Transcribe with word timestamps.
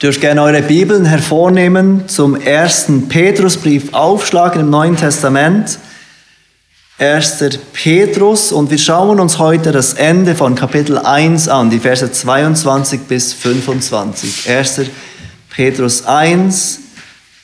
Dürft 0.00 0.20
gerne 0.20 0.42
eure 0.42 0.62
Bibeln 0.62 1.04
hervornehmen, 1.06 2.08
zum 2.08 2.40
ersten 2.40 3.08
Petrusbrief 3.08 3.92
aufschlagen 3.94 4.60
im 4.60 4.70
Neuen 4.70 4.96
Testament. 4.96 5.80
1. 6.98 7.58
Petrus 7.72 8.52
und 8.52 8.70
wir 8.70 8.78
schauen 8.78 9.18
uns 9.18 9.40
heute 9.40 9.72
das 9.72 9.94
Ende 9.94 10.36
von 10.36 10.54
Kapitel 10.54 10.98
1 10.98 11.48
an, 11.48 11.70
die 11.70 11.80
Verse 11.80 12.12
22 12.12 13.00
bis 13.08 13.32
25. 13.32 14.48
1. 14.48 14.82
Petrus 15.50 16.06
1, 16.06 16.78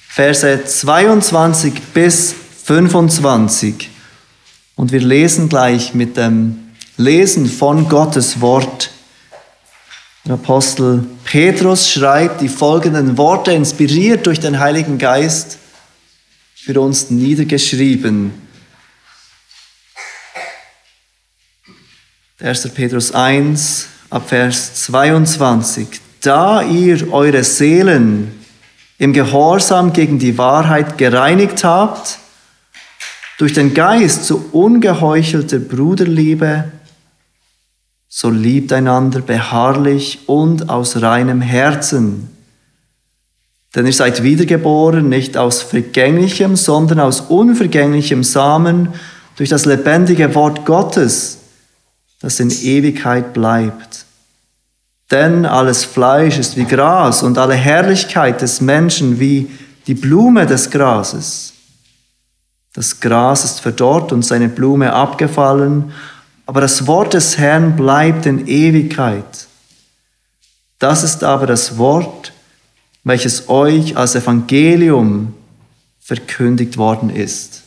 Verse 0.08 0.64
22 0.64 1.74
bis 1.92 2.36
25. 2.66 3.90
Und 4.76 4.92
wir 4.92 5.00
lesen 5.00 5.48
gleich 5.48 5.92
mit 5.92 6.16
dem 6.16 6.68
Lesen 6.96 7.46
von 7.46 7.88
Gottes 7.88 8.40
Wort 8.40 8.90
der 10.24 10.34
Apostel 10.34 11.04
Petrus 11.24 11.90
schreibt 11.90 12.40
die 12.40 12.48
folgenden 12.48 13.18
Worte, 13.18 13.52
inspiriert 13.52 14.26
durch 14.26 14.40
den 14.40 14.58
Heiligen 14.58 14.96
Geist, 14.96 15.58
für 16.54 16.80
uns 16.80 17.10
niedergeschrieben. 17.10 18.32
1. 22.40 22.72
Petrus 22.72 23.12
1, 23.12 23.86
ab 24.08 24.28
Vers 24.28 24.74
22. 24.84 25.88
Da 26.22 26.62
ihr 26.62 27.12
eure 27.12 27.44
Seelen 27.44 28.32
im 28.96 29.12
Gehorsam 29.12 29.92
gegen 29.92 30.18
die 30.18 30.38
Wahrheit 30.38 30.96
gereinigt 30.96 31.64
habt, 31.64 32.18
durch 33.36 33.52
den 33.52 33.74
Geist 33.74 34.24
zu 34.24 34.50
ungeheuchelter 34.52 35.58
Bruderliebe, 35.58 36.72
so 38.16 38.30
liebt 38.30 38.72
einander 38.72 39.20
beharrlich 39.20 40.20
und 40.26 40.70
aus 40.70 41.02
reinem 41.02 41.40
Herzen. 41.40 42.28
Denn 43.74 43.86
ihr 43.86 43.92
seid 43.92 44.22
wiedergeboren, 44.22 45.08
nicht 45.08 45.36
aus 45.36 45.62
vergänglichem, 45.62 46.54
sondern 46.54 47.00
aus 47.00 47.22
unvergänglichem 47.22 48.22
Samen 48.22 48.90
durch 49.34 49.48
das 49.48 49.64
lebendige 49.64 50.32
Wort 50.36 50.64
Gottes, 50.64 51.38
das 52.20 52.38
in 52.38 52.50
Ewigkeit 52.52 53.32
bleibt. 53.32 54.04
Denn 55.10 55.44
alles 55.44 55.82
Fleisch 55.84 56.38
ist 56.38 56.56
wie 56.56 56.66
Gras 56.66 57.24
und 57.24 57.36
alle 57.36 57.54
Herrlichkeit 57.54 58.40
des 58.42 58.60
Menschen 58.60 59.18
wie 59.18 59.50
die 59.88 59.94
Blume 59.94 60.46
des 60.46 60.70
Grases. 60.70 61.52
Das 62.74 63.00
Gras 63.00 63.44
ist 63.44 63.58
verdorrt 63.58 64.12
und 64.12 64.24
seine 64.24 64.48
Blume 64.48 64.92
abgefallen 64.92 65.92
aber 66.46 66.60
das 66.60 66.86
Wort 66.86 67.14
des 67.14 67.38
Herrn 67.38 67.76
bleibt 67.76 68.26
in 68.26 68.46
Ewigkeit. 68.46 69.46
Das 70.78 71.02
ist 71.02 71.24
aber 71.24 71.46
das 71.46 71.78
Wort, 71.78 72.32
welches 73.04 73.48
euch 73.48 73.96
als 73.96 74.14
Evangelium 74.14 75.34
verkündigt 76.00 76.76
worden 76.76 77.10
ist. 77.10 77.62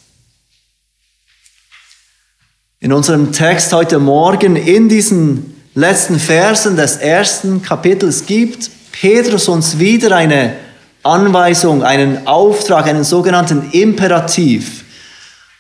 In 2.79 2.93
unserem 2.93 3.31
Text 3.31 3.73
heute 3.73 3.97
Morgen, 3.97 4.55
in 4.55 4.87
diesen 4.87 5.55
letzten 5.73 6.19
Versen 6.19 6.75
des 6.75 6.97
ersten 6.97 7.63
Kapitels, 7.63 8.27
gibt 8.27 8.69
Petrus 8.91 9.47
uns 9.47 9.79
wieder 9.79 10.15
eine 10.15 10.55
Anweisung, 11.01 11.83
einen 11.83 12.27
Auftrag, 12.27 12.85
einen 12.85 13.03
sogenannten 13.03 13.71
Imperativ 13.71 14.83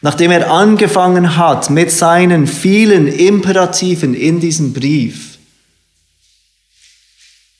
nachdem 0.01 0.31
er 0.31 0.51
angefangen 0.51 1.37
hat 1.37 1.69
mit 1.69 1.91
seinen 1.91 2.47
vielen 2.47 3.07
Imperativen 3.07 4.13
in 4.13 4.39
diesem 4.39 4.73
Brief. 4.73 5.37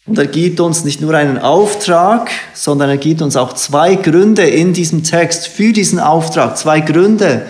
Und 0.06 0.18
er 0.18 0.28
gibt 0.28 0.62
uns 0.62 0.86
nicht 0.86 1.02
nur 1.02 1.14
einen 1.14 1.38
Auftrag, 1.38 2.32
sondern 2.54 2.90
er 2.90 2.98
gibt 2.98 3.22
uns 3.22 3.36
auch 3.36 3.54
zwei 3.54 3.96
Gründe 3.96 4.44
in 4.44 4.72
diesem 4.72 5.04
Text 5.04 5.48
für 5.48 5.74
diesen 5.74 6.00
Auftrag. 6.00 6.58
Zwei 6.58 6.80
Gründe, 6.80 7.46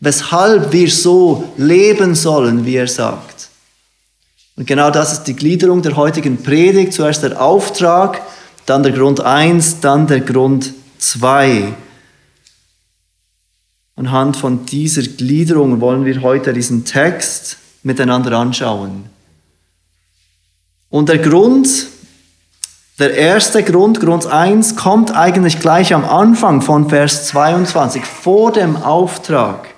weshalb 0.00 0.72
wir 0.72 0.90
so 0.90 1.52
leben 1.56 2.16
sollen, 2.16 2.66
wie 2.66 2.74
er 2.74 2.88
sagt. 2.88 3.48
Und 4.56 4.66
genau 4.66 4.90
das 4.90 5.12
ist 5.12 5.24
die 5.24 5.36
Gliederung 5.36 5.82
der 5.82 5.96
heutigen 5.96 6.42
Predigt. 6.42 6.94
Zuerst 6.94 7.22
der 7.22 7.40
Auftrag, 7.40 8.20
dann 8.66 8.82
der 8.82 8.92
Grund 8.92 9.20
eins, 9.20 9.78
dann 9.80 10.08
der 10.08 10.20
Grund 10.20 10.74
zwei. 10.98 11.74
Anhand 13.94 14.36
von 14.36 14.64
dieser 14.64 15.02
Gliederung 15.02 15.80
wollen 15.80 16.04
wir 16.04 16.22
heute 16.22 16.52
diesen 16.52 16.84
Text 16.84 17.58
miteinander 17.82 18.38
anschauen. 18.38 19.04
Und 20.88 21.08
der 21.08 21.18
Grund, 21.18 21.86
der 22.98 23.14
erste 23.14 23.62
Grund, 23.62 24.00
Grund 24.00 24.26
1, 24.26 24.76
kommt 24.76 25.14
eigentlich 25.14 25.60
gleich 25.60 25.92
am 25.94 26.04
Anfang 26.04 26.62
von 26.62 26.88
Vers 26.88 27.26
22, 27.28 28.04
vor 28.04 28.52
dem 28.52 28.76
Auftrag. 28.76 29.68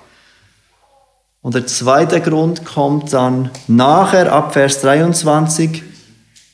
Und 1.41 1.55
der 1.55 1.67
zweite 1.67 2.21
Grund 2.21 2.65
kommt 2.65 3.13
dann 3.13 3.51
nachher 3.67 4.31
ab 4.31 4.53
Vers 4.53 4.81
23. 4.81 5.83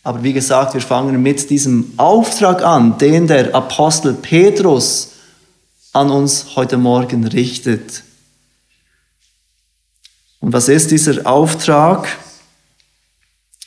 Aber 0.04 0.24
wie 0.24 0.34
gesagt, 0.34 0.74
wir 0.74 0.82
fangen 0.82 1.22
mit 1.22 1.50
diesem 1.50 1.94
Auftrag 1.98 2.64
an, 2.64 2.98
den 2.98 3.28
der 3.28 3.54
Apostel 3.54 4.14
Petrus 4.14 5.12
an 5.94 6.10
uns 6.10 6.56
heute 6.56 6.78
Morgen 6.78 7.28
richtet. 7.28 8.04
Und 10.40 10.54
was 10.54 10.70
ist 10.70 10.92
dieser 10.92 11.28
Auftrag? 11.28 12.08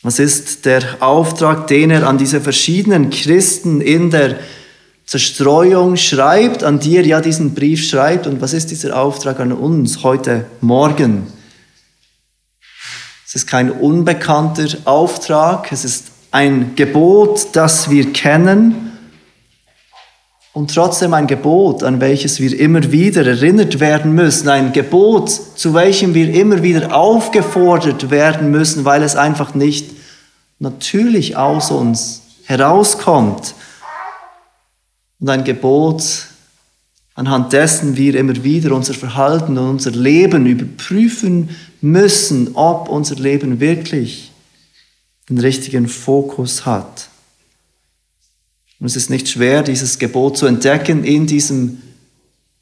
Was 0.03 0.19
ist 0.19 0.65
der 0.65 1.03
Auftrag, 1.03 1.67
den 1.67 1.91
er 1.91 2.07
an 2.09 2.19
diese 2.19 2.41
verschiedenen 2.41 3.11
Christen 3.11 3.81
in 3.81 4.11
der 4.11 4.39
Zerstreuung 5.07 5.97
schreibt, 5.97 6.65
an 6.65 6.81
die 6.81 6.97
er 6.97 7.07
ja 7.07 7.21
diesen 7.21 7.55
Brief 7.55 7.87
schreibt? 7.87 8.27
Und 8.27 8.41
was 8.41 8.55
ist 8.55 8.71
dieser 8.71 8.99
Auftrag 8.99 9.41
an 9.41 9.53
uns 9.53 10.03
heute 10.03 10.47
Morgen? 10.61 11.27
Es 13.27 13.35
ist 13.35 13.47
kein 13.47 13.71
unbekannter 13.71 14.69
Auftrag, 14.85 15.73
es 15.73 15.85
ist 15.85 16.07
ein 16.31 16.75
Gebot, 16.75 17.49
das 17.53 17.91
wir 17.91 18.13
kennen 18.13 18.84
und 20.55 20.73
trotzdem 20.73 21.13
ein 21.15 21.27
Gebot, 21.27 21.83
an 21.83 22.01
welches 22.01 22.39
wir 22.39 22.59
immer 22.59 22.93
wieder 22.93 23.27
erinnert 23.27 23.81
werden 23.81 24.13
müssen, 24.13 24.49
ein 24.49 24.73
Gebot, 24.73 25.29
zu 25.29 25.75
welchem 25.75 26.15
wir 26.15 26.33
immer 26.33 26.63
wieder 26.63 26.95
aufgefordert 26.97 28.09
werden 28.11 28.53
müssen, 28.53 28.85
weil 28.85 29.03
es 29.03 29.17
einfach 29.17 29.55
nicht 29.55 29.91
natürlich 30.61 31.37
aus 31.37 31.73
uns 31.73 32.23
herauskommt. 32.45 33.55
Und 35.19 35.29
ein 35.29 35.43
Gebot, 35.43 36.05
anhand 37.17 37.53
dessen 37.53 37.97
wir 37.97 38.15
immer 38.15 38.45
wieder 38.45 38.77
unser 38.77 38.95
Verhalten 38.95 39.59
und 39.59 39.69
unser 39.69 39.91
Leben 39.91 40.47
überprüfen 40.47 41.51
müssen, 41.81 42.55
ob 42.55 42.89
unser 42.89 43.17
Leben 43.17 43.59
wirklich 43.59 44.31
den 45.29 45.39
richtigen 45.39 45.89
Fokus 45.89 46.65
hat. 46.65 47.09
Und 48.85 48.89
es 48.89 48.97
ist 48.97 49.09
nicht 49.09 49.31
schwer, 49.31 49.63
dieses 49.63 49.99
Gebot 49.99 50.37
zu 50.37 50.45
entdecken 50.45 51.05
in 51.05 51.27
diesem 51.27 51.81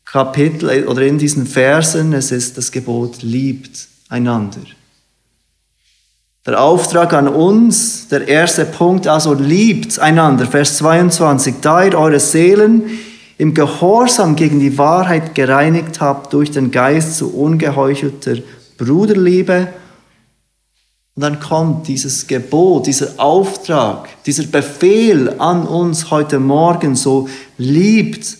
Kapitel 0.04 0.86
oder 0.86 1.02
in 1.02 1.18
diesen 1.18 1.48
Versen. 1.48 2.12
Es 2.12 2.30
ist 2.30 2.56
das 2.56 2.70
Gebot, 2.70 3.22
liebt 3.22 3.88
einander. 4.08 4.60
Der 6.46 6.62
Auftrag 6.62 7.12
an 7.12 7.26
uns, 7.26 8.06
der 8.06 8.28
erste 8.28 8.64
Punkt, 8.64 9.08
also 9.08 9.34
liebt 9.34 9.98
einander. 9.98 10.46
Vers 10.46 10.76
22, 10.76 11.56
da 11.60 11.84
ihr 11.86 11.98
eure 11.98 12.20
Seelen 12.20 12.84
im 13.36 13.52
Gehorsam 13.52 14.36
gegen 14.36 14.60
die 14.60 14.78
Wahrheit 14.78 15.34
gereinigt 15.34 16.00
habt 16.00 16.32
durch 16.34 16.52
den 16.52 16.70
Geist 16.70 17.16
zu 17.16 17.34
ungeheuchelter 17.36 18.36
Bruderliebe 18.78 19.72
und 21.14 21.20
dann 21.22 21.40
kommt 21.40 21.88
dieses 21.88 22.26
Gebot, 22.26 22.86
dieser 22.86 23.20
Auftrag, 23.20 24.08
dieser 24.24 24.44
Befehl 24.44 25.38
an 25.38 25.66
uns 25.66 26.10
heute 26.10 26.38
Morgen, 26.38 26.96
so 26.96 27.28
liebt 27.58 28.38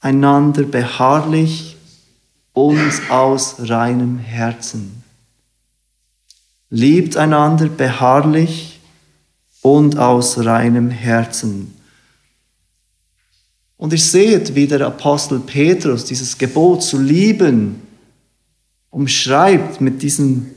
einander 0.00 0.64
beharrlich 0.64 1.76
und 2.52 3.10
aus 3.10 3.56
reinem 3.58 4.18
Herzen. 4.18 5.02
Liebt 6.68 7.16
einander 7.16 7.66
beharrlich 7.66 8.80
und 9.62 9.96
aus 9.96 10.44
reinem 10.44 10.90
Herzen. 10.90 11.74
Und 13.78 13.92
ihr 13.92 13.98
seht, 13.98 14.54
wie 14.54 14.66
der 14.66 14.86
Apostel 14.86 15.40
Petrus 15.40 16.04
dieses 16.04 16.36
Gebot 16.36 16.82
zu 16.82 16.98
lieben 16.98 17.80
umschreibt 18.90 19.80
mit 19.80 20.02
diesen 20.02 20.53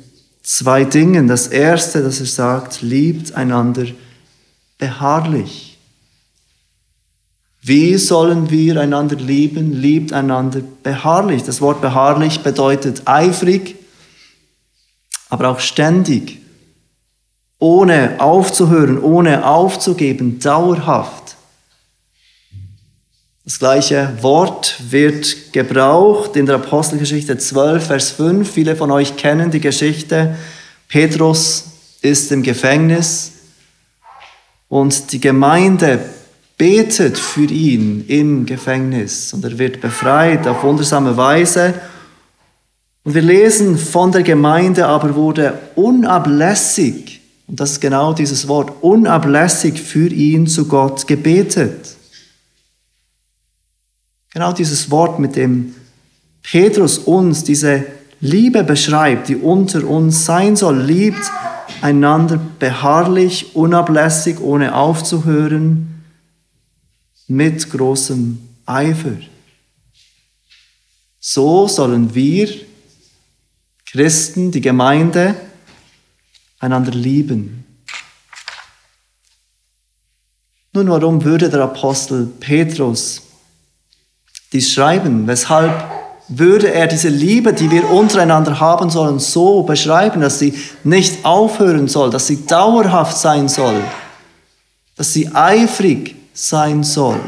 zwei 0.47 0.85
Dingen. 0.85 1.27
Das 1.27 1.47
erste, 1.47 2.01
dass 2.01 2.19
er 2.19 2.25
sagt, 2.25 2.81
liebt 2.81 3.33
einander 3.33 3.85
beharrlich. 4.77 5.77
Wie 7.61 7.97
sollen 7.97 8.49
wir 8.49 8.79
einander 8.79 9.17
lieben? 9.17 9.73
Liebt 9.73 10.13
einander 10.13 10.61
beharrlich. 10.83 11.43
Das 11.43 11.59
Wort 11.59 11.81
beharrlich 11.81 12.39
bedeutet 12.39 13.01
eifrig, 13.05 13.75
aber 15.29 15.49
auch 15.49 15.59
ständig. 15.59 16.39
ohne 17.59 18.19
aufzuhören, 18.19 19.01
ohne 19.01 19.45
aufzugeben, 19.45 20.39
dauerhaft. 20.39 21.26
Das 23.47 23.59
gleiche 23.59 24.11
Wort 24.19 24.75
wird 24.89 25.53
gebraucht 25.53 26.35
in 26.35 26.45
der 26.45 26.55
Apostelgeschichte 26.55 27.37
12, 27.37 27.87
Vers 27.87 28.11
5. 28.11 28.51
Viele 28.51 28.75
von 28.75 28.91
euch 28.91 29.15
kennen 29.15 29.51
die 29.51 29.61
Geschichte. 29.61 30.35
Petrus 30.89 31.63
ist 32.01 32.29
im 32.33 32.43
Gefängnis 32.43 33.31
und 34.67 35.13
die 35.13 35.21
Gemeinde 35.21 35.97
betet 36.57 37.17
für 37.17 37.45
ihn 37.45 38.03
im 38.09 38.45
Gefängnis 38.45 39.31
und 39.31 39.45
er 39.45 39.57
wird 39.57 39.79
befreit 39.79 40.45
auf 40.45 40.63
wundersame 40.63 41.15
Weise. 41.15 41.73
Und 43.05 43.13
wir 43.13 43.21
lesen 43.21 43.77
von 43.77 44.11
der 44.11 44.23
Gemeinde 44.23 44.85
aber 44.87 45.15
wurde 45.15 45.57
unablässig, 45.75 47.21
und 47.47 47.61
das 47.61 47.71
ist 47.71 47.79
genau 47.79 48.11
dieses 48.11 48.49
Wort, 48.49 48.73
unablässig 48.81 49.81
für 49.81 50.09
ihn 50.09 50.47
zu 50.47 50.67
Gott 50.67 51.07
gebetet. 51.07 51.96
Genau 54.37 54.53
dieses 54.53 54.91
Wort, 54.91 55.17
mit 55.17 55.35
dem 55.35 55.73
Petrus 56.43 56.99
uns 56.99 57.43
diese 57.43 57.87
Liebe 58.19 58.63
beschreibt, 58.63 59.29
die 59.29 59.35
unter 59.35 59.83
uns 59.83 60.25
sein 60.25 60.55
soll, 60.55 60.79
liebt 60.79 61.23
einander 61.81 62.39
beharrlich, 62.59 63.55
unablässig, 63.55 64.39
ohne 64.39 64.75
aufzuhören 64.75 66.03
mit 67.27 67.67
großem 67.67 68.37
Eifer. 68.67 69.15
So 71.19 71.67
sollen 71.67 72.13
wir 72.13 72.47
Christen, 73.87 74.51
die 74.51 74.61
Gemeinde, 74.61 75.33
einander 76.59 76.91
lieben. 76.91 77.65
Nun, 80.73 80.89
warum 80.89 81.23
würde 81.23 81.49
der 81.49 81.61
Apostel 81.61 82.27
Petrus 82.39 83.23
dies 84.51 84.71
schreiben? 84.71 85.27
Weshalb 85.27 85.73
würde 86.27 86.73
er 86.73 86.87
diese 86.87 87.09
Liebe, 87.09 87.53
die 87.53 87.71
wir 87.71 87.89
untereinander 87.89 88.59
haben 88.59 88.89
sollen, 88.89 89.19
so 89.19 89.63
beschreiben, 89.63 90.21
dass 90.21 90.39
sie 90.39 90.53
nicht 90.83 91.23
aufhören 91.23 91.87
soll, 91.87 92.09
dass 92.09 92.27
sie 92.27 92.45
dauerhaft 92.45 93.17
sein 93.17 93.47
soll, 93.47 93.81
dass 94.95 95.13
sie 95.13 95.33
eifrig 95.33 96.15
sein 96.33 96.83
soll, 96.83 97.19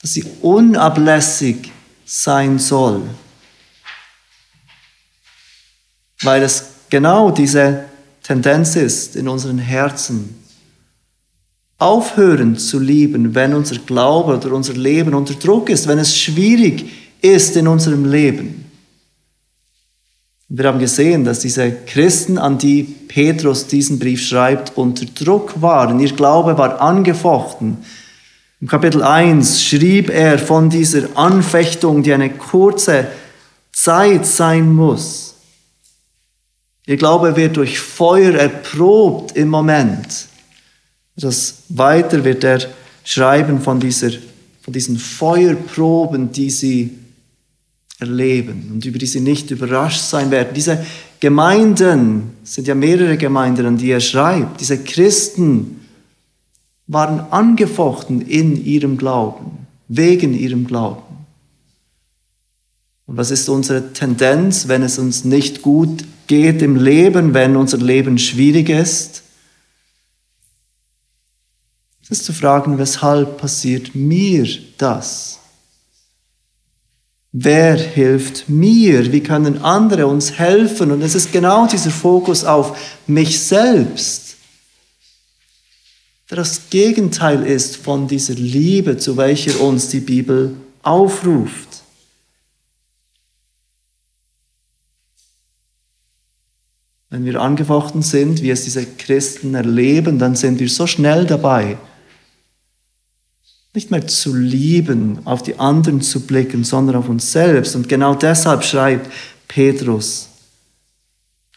dass 0.00 0.12
sie 0.12 0.24
unablässig 0.40 1.72
sein 2.04 2.58
soll, 2.58 3.02
weil 6.22 6.42
es 6.42 6.64
genau 6.90 7.30
diese 7.30 7.84
Tendenz 8.22 8.76
ist 8.76 9.16
in 9.16 9.26
unseren 9.26 9.58
Herzen, 9.58 10.37
aufhören 11.78 12.56
zu 12.56 12.80
lieben, 12.80 13.34
wenn 13.34 13.54
unser 13.54 13.76
Glaube 13.76 14.36
oder 14.36 14.52
unser 14.52 14.74
Leben 14.74 15.14
unter 15.14 15.34
Druck 15.34 15.70
ist, 15.70 15.86
wenn 15.86 15.98
es 15.98 16.16
schwierig 16.16 16.90
ist 17.22 17.56
in 17.56 17.68
unserem 17.68 18.04
Leben. 18.04 18.64
Wir 20.50 20.66
haben 20.66 20.78
gesehen, 20.78 21.24
dass 21.24 21.40
diese 21.40 21.70
Christen, 21.70 22.38
an 22.38 22.58
die 22.58 22.82
Petrus 22.82 23.66
diesen 23.66 23.98
Brief 23.98 24.26
schreibt, 24.26 24.76
unter 24.76 25.04
Druck 25.04 25.60
waren. 25.60 26.00
Ihr 26.00 26.12
Glaube 26.12 26.56
war 26.56 26.80
angefochten. 26.80 27.78
Im 28.60 28.66
Kapitel 28.66 29.02
1 29.02 29.62
schrieb 29.62 30.08
er 30.08 30.38
von 30.38 30.70
dieser 30.70 31.16
Anfechtung, 31.16 32.02
die 32.02 32.12
eine 32.12 32.30
kurze 32.30 33.06
Zeit 33.72 34.26
sein 34.26 34.72
muss. 34.72 35.34
Ihr 36.86 36.96
Glaube 36.96 37.36
wird 37.36 37.58
durch 37.58 37.78
Feuer 37.78 38.34
erprobt 38.34 39.36
im 39.36 39.48
Moment. 39.48 40.27
Das 41.20 41.62
weiter 41.68 42.24
wird 42.24 42.44
er 42.44 42.60
schreiben 43.02 43.60
von, 43.60 43.80
dieser, 43.80 44.10
von 44.62 44.72
diesen 44.72 44.98
Feuerproben, 44.98 46.30
die 46.30 46.50
sie 46.50 46.90
erleben 47.98 48.70
und 48.72 48.84
über 48.84 48.98
die 48.98 49.06
sie 49.06 49.20
nicht 49.20 49.50
überrascht 49.50 50.00
sein 50.00 50.30
werden. 50.30 50.50
Diese 50.54 50.84
Gemeinden, 51.18 52.30
sind 52.44 52.68
ja 52.68 52.74
mehrere 52.76 53.16
Gemeinden, 53.16 53.66
an 53.66 53.76
die 53.76 53.90
er 53.90 54.00
schreibt, 54.00 54.60
diese 54.60 54.78
Christen 54.78 55.80
waren 56.86 57.20
angefochten 57.32 58.20
in 58.20 58.64
ihrem 58.64 58.96
Glauben, 58.96 59.66
wegen 59.88 60.32
ihrem 60.32 60.66
Glauben. 60.66 61.02
Und 63.06 63.16
was 63.16 63.30
ist 63.32 63.48
unsere 63.48 63.92
Tendenz, 63.92 64.68
wenn 64.68 64.82
es 64.82 64.98
uns 64.98 65.24
nicht 65.24 65.62
gut 65.62 66.04
geht 66.28 66.62
im 66.62 66.76
Leben, 66.76 67.34
wenn 67.34 67.56
unser 67.56 67.78
Leben 67.78 68.18
schwierig 68.18 68.68
ist? 68.68 69.22
Ist 72.10 72.24
zu 72.24 72.32
fragen, 72.32 72.78
weshalb 72.78 73.38
passiert 73.38 73.94
mir 73.94 74.46
das? 74.78 75.38
Wer 77.32 77.76
hilft 77.76 78.48
mir? 78.48 79.12
Wie 79.12 79.22
können 79.22 79.62
andere 79.62 80.06
uns 80.06 80.38
helfen? 80.38 80.90
Und 80.90 81.02
es 81.02 81.14
ist 81.14 81.32
genau 81.32 81.66
dieser 81.66 81.90
Fokus 81.90 82.44
auf 82.44 82.78
mich 83.06 83.38
selbst, 83.40 84.36
der 86.30 86.38
das 86.38 86.70
Gegenteil 86.70 87.44
ist 87.44 87.76
von 87.76 88.08
dieser 88.08 88.34
Liebe, 88.34 88.96
zu 88.96 89.18
welcher 89.18 89.60
uns 89.60 89.88
die 89.88 90.00
Bibel 90.00 90.56
aufruft. 90.82 91.68
Wenn 97.10 97.24
wir 97.24 97.40
angefochten 97.40 98.02
sind, 98.02 98.42
wie 98.42 98.50
es 98.50 98.64
diese 98.64 98.84
Christen 98.84 99.54
erleben, 99.54 100.18
dann 100.18 100.36
sind 100.36 100.60
wir 100.60 100.68
so 100.68 100.86
schnell 100.86 101.24
dabei, 101.24 101.78
nicht 103.74 103.90
mehr 103.90 104.06
zu 104.06 104.34
lieben, 104.34 105.20
auf 105.26 105.42
die 105.42 105.58
anderen 105.58 106.00
zu 106.00 106.26
blicken, 106.26 106.64
sondern 106.64 106.96
auf 106.96 107.08
uns 107.08 107.32
selbst. 107.32 107.76
Und 107.76 107.88
genau 107.88 108.14
deshalb 108.14 108.64
schreibt 108.64 109.10
Petrus, 109.46 110.28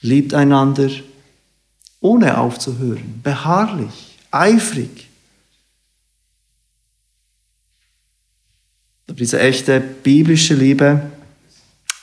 liebt 0.02 0.34
einander 0.34 0.90
ohne 2.00 2.38
aufzuhören, 2.38 3.22
beharrlich, 3.24 4.18
eifrig. 4.32 5.08
Aber 9.08 9.18
diese 9.18 9.40
echte 9.40 9.80
biblische 9.80 10.54
Liebe 10.54 11.02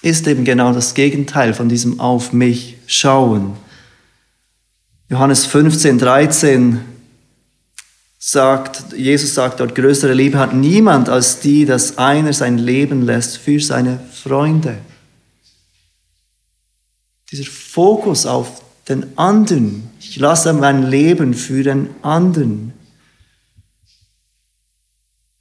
ist 0.02 0.26
eben 0.26 0.44
genau 0.44 0.72
das 0.72 0.94
Gegenteil 0.94 1.54
von 1.54 1.68
diesem 1.68 2.00
Auf 2.00 2.32
mich 2.32 2.76
schauen. 2.86 3.56
Johannes 5.08 5.46
15, 5.46 5.98
13 5.98 6.80
sagt, 8.18 8.92
Jesus 8.92 9.34
sagt 9.34 9.60
dort, 9.60 9.74
größere 9.74 10.12
Liebe 10.12 10.38
hat 10.38 10.52
niemand 10.52 11.08
als 11.08 11.40
die, 11.40 11.64
dass 11.64 11.98
einer 11.98 12.32
sein 12.32 12.58
Leben 12.58 13.02
lässt 13.02 13.38
für 13.38 13.60
seine 13.60 14.00
Freunde. 14.12 14.78
Dieser 17.30 17.48
Fokus 17.48 18.26
auf 18.26 18.62
den 18.88 19.16
anderen. 19.16 19.90
Ich 20.00 20.16
lasse 20.16 20.52
mein 20.52 20.90
Leben 20.90 21.34
für 21.34 21.62
den 21.62 21.90
anderen. 22.02 22.72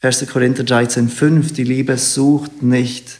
1. 0.01 0.27
Korinther 0.27 0.63
13, 0.63 1.09
5, 1.09 1.53
die 1.53 1.63
Liebe 1.63 1.97
sucht 1.97 2.61
nicht 2.61 3.19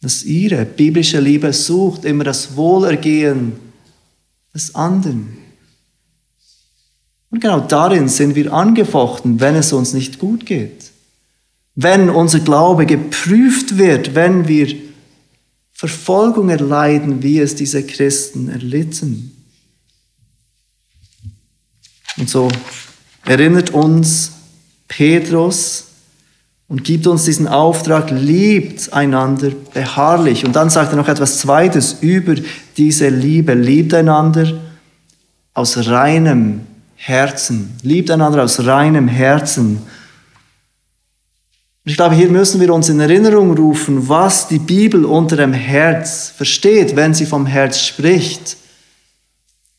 das 0.00 0.22
ihre. 0.24 0.64
Biblische 0.64 1.20
Liebe 1.20 1.52
sucht 1.52 2.04
immer 2.04 2.24
das 2.24 2.56
Wohlergehen 2.56 3.52
des 4.54 4.74
anderen. 4.74 5.36
Und 7.30 7.40
genau 7.40 7.60
darin 7.60 8.08
sind 8.08 8.34
wir 8.34 8.52
angefochten, 8.52 9.40
wenn 9.40 9.54
es 9.54 9.72
uns 9.72 9.92
nicht 9.92 10.18
gut 10.18 10.46
geht. 10.46 10.90
Wenn 11.74 12.10
unser 12.10 12.40
Glaube 12.40 12.86
geprüft 12.86 13.78
wird, 13.78 14.14
wenn 14.14 14.48
wir 14.48 14.74
Verfolgung 15.72 16.48
erleiden, 16.48 17.22
wie 17.22 17.38
es 17.38 17.54
diese 17.54 17.86
Christen 17.86 18.48
erlitten. 18.48 19.36
Und 22.16 22.28
so 22.28 22.48
erinnert 23.24 23.70
uns 23.70 24.32
Petrus 24.88 25.84
und 26.66 26.82
gibt 26.82 27.06
uns 27.06 27.26
diesen 27.26 27.46
Auftrag, 27.46 28.10
liebt 28.10 28.92
einander 28.92 29.52
beharrlich. 29.72 30.44
Und 30.44 30.56
dann 30.56 30.70
sagt 30.70 30.92
er 30.92 30.96
noch 30.96 31.08
etwas 31.08 31.38
Zweites 31.38 31.98
über 32.00 32.34
diese 32.76 33.08
Liebe, 33.08 33.54
liebt 33.54 33.94
einander 33.94 34.60
aus 35.54 35.88
reinem 35.88 36.62
Herzen. 36.98 37.78
Liebt 37.82 38.10
einander 38.10 38.42
aus 38.42 38.64
reinem 38.66 39.08
Herzen. 39.08 39.80
ich 41.84 41.96
glaube, 41.96 42.16
hier 42.16 42.28
müssen 42.28 42.60
wir 42.60 42.74
uns 42.74 42.90
in 42.90 43.00
Erinnerung 43.00 43.56
rufen, 43.56 44.08
was 44.08 44.48
die 44.48 44.58
Bibel 44.58 45.06
unter 45.06 45.36
dem 45.36 45.54
Herz 45.54 46.32
versteht, 46.36 46.96
wenn 46.96 47.14
sie 47.14 47.24
vom 47.24 47.46
Herz 47.46 47.80
spricht. 47.80 48.58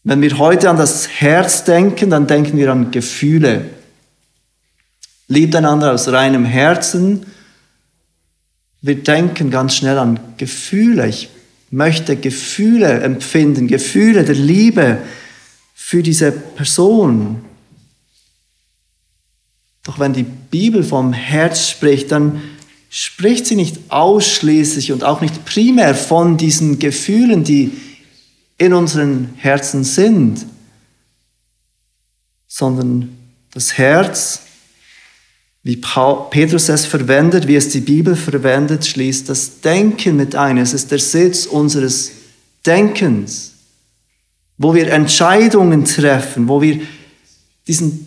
Wenn 0.03 0.21
wir 0.21 0.37
heute 0.39 0.69
an 0.69 0.77
das 0.77 1.07
Herz 1.07 1.65
denken, 1.65 2.09
dann 2.09 2.25
denken 2.25 2.57
wir 2.57 2.71
an 2.71 2.89
Gefühle. 2.89 3.65
Liebt 5.27 5.55
einander 5.55 5.93
aus 5.93 6.07
reinem 6.07 6.45
Herzen. 6.45 7.25
Wir 8.81 8.95
denken 8.95 9.51
ganz 9.51 9.75
schnell 9.75 9.99
an 9.99 10.19
Gefühle. 10.37 11.07
Ich 11.07 11.29
möchte 11.69 12.15
Gefühle 12.15 13.01
empfinden, 13.01 13.67
Gefühle 13.67 14.23
der 14.23 14.35
Liebe 14.35 14.99
für 15.89 16.03
diese 16.03 16.31
Person. 16.31 17.43
Doch 19.83 19.97
wenn 19.97 20.13
die 20.13 20.21
Bibel 20.21 20.83
vom 20.83 21.13
Herz 21.13 21.67
spricht, 21.67 22.11
dann 22.11 22.43
spricht 22.91 23.47
sie 23.47 23.55
nicht 23.55 23.79
ausschließlich 23.89 24.91
und 24.91 25.03
auch 25.03 25.19
nicht 25.19 25.45
primär 25.45 25.95
von 25.95 26.37
diesen 26.37 26.77
Gefühlen, 26.77 27.43
die 27.43 27.71
in 28.59 28.73
unseren 28.73 29.33
Herzen 29.37 29.83
sind, 29.83 30.45
sondern 32.47 33.17
das 33.49 33.79
Herz, 33.79 34.41
wie 35.63 35.77
Petrus 35.77 36.69
es 36.69 36.85
verwendet, 36.85 37.47
wie 37.47 37.55
es 37.55 37.69
die 37.69 37.81
Bibel 37.81 38.15
verwendet, 38.15 38.85
schließt 38.85 39.27
das 39.27 39.61
Denken 39.61 40.17
mit 40.17 40.35
ein. 40.35 40.59
Es 40.59 40.75
ist 40.75 40.91
der 40.91 40.99
Sitz 40.99 41.47
unseres 41.47 42.11
Denkens, 42.63 43.53
wo 44.59 44.75
wir 44.75 44.91
Entscheidungen 44.91 45.85
treffen, 45.85 46.49
wo 46.49 46.61
wir 46.61 46.81
diesen 47.65 48.05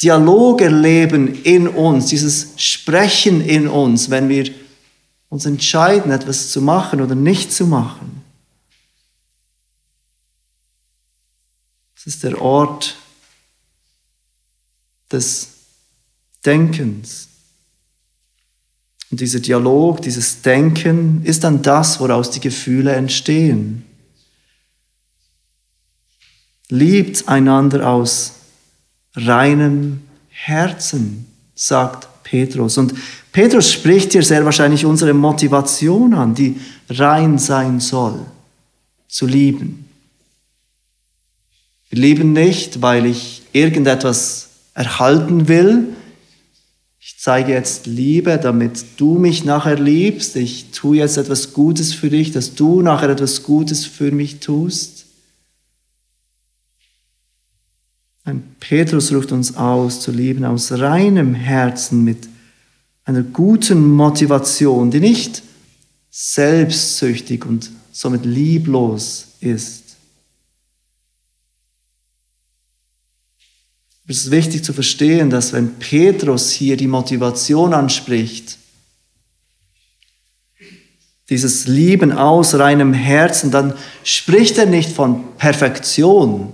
Dialog 0.00 0.60
erleben 0.60 1.42
in 1.42 1.66
uns, 1.66 2.06
dieses 2.06 2.48
Sprechen 2.58 3.40
in 3.40 3.66
uns, 3.66 4.10
wenn 4.10 4.28
wir 4.28 4.52
uns 5.30 5.46
entscheiden, 5.46 6.12
etwas 6.12 6.50
zu 6.50 6.60
machen 6.60 7.00
oder 7.00 7.14
nicht 7.14 7.50
zu 7.50 7.66
machen. 7.66 8.22
Es 11.96 12.06
ist 12.06 12.22
der 12.24 12.42
Ort 12.42 12.96
des 15.10 15.48
Denkens. 16.44 17.28
Und 19.10 19.20
dieser 19.20 19.40
Dialog, 19.40 20.02
dieses 20.02 20.42
Denken 20.42 21.24
ist 21.24 21.42
dann 21.42 21.62
das, 21.62 22.00
woraus 22.00 22.30
die 22.30 22.40
Gefühle 22.40 22.94
entstehen. 22.94 23.86
Liebt 26.68 27.28
einander 27.28 27.88
aus 27.88 28.32
reinem 29.14 30.00
Herzen, 30.28 31.26
sagt 31.54 32.08
Petrus. 32.22 32.76
Und 32.78 32.94
Petrus 33.32 33.72
spricht 33.72 34.12
hier 34.12 34.22
sehr 34.22 34.44
wahrscheinlich 34.44 34.84
unsere 34.84 35.14
Motivation 35.14 36.14
an, 36.14 36.34
die 36.34 36.56
rein 36.88 37.38
sein 37.38 37.80
soll, 37.80 38.18
zu 39.08 39.26
lieben. 39.26 39.86
Wir 41.90 42.00
lieben 42.00 42.32
nicht, 42.32 42.82
weil 42.82 43.06
ich 43.06 43.42
irgendetwas 43.52 44.48
erhalten 44.74 45.48
will. 45.48 45.88
Ich 46.98 47.16
zeige 47.20 47.52
jetzt 47.52 47.86
Liebe, 47.86 48.38
damit 48.38 48.84
du 48.96 49.18
mich 49.18 49.44
nachher 49.44 49.78
liebst. 49.78 50.34
Ich 50.34 50.72
tue 50.72 50.96
jetzt 50.96 51.16
etwas 51.16 51.52
Gutes 51.52 51.94
für 51.94 52.10
dich, 52.10 52.32
dass 52.32 52.54
du 52.54 52.82
nachher 52.82 53.10
etwas 53.10 53.44
Gutes 53.44 53.86
für 53.86 54.10
mich 54.10 54.40
tust. 54.40 54.95
Ein 58.26 58.42
Petrus 58.58 59.12
ruft 59.12 59.30
uns 59.30 59.56
aus, 59.56 60.00
zu 60.00 60.10
lieben 60.10 60.44
aus 60.44 60.72
reinem 60.72 61.32
Herzen 61.32 62.02
mit 62.02 62.28
einer 63.04 63.22
guten 63.22 63.92
Motivation, 63.92 64.90
die 64.90 64.98
nicht 64.98 65.44
selbstsüchtig 66.10 67.46
und 67.46 67.70
somit 67.92 68.24
lieblos 68.24 69.28
ist. 69.38 69.96
Es 74.08 74.24
ist 74.24 74.30
wichtig 74.32 74.64
zu 74.64 74.72
verstehen, 74.72 75.30
dass 75.30 75.52
wenn 75.52 75.74
Petrus 75.74 76.50
hier 76.50 76.76
die 76.76 76.88
Motivation 76.88 77.72
anspricht, 77.74 78.58
dieses 81.30 81.68
Lieben 81.68 82.10
aus 82.10 82.54
reinem 82.54 82.92
Herzen, 82.92 83.52
dann 83.52 83.74
spricht 84.02 84.58
er 84.58 84.66
nicht 84.66 84.90
von 84.90 85.36
Perfektion, 85.36 86.52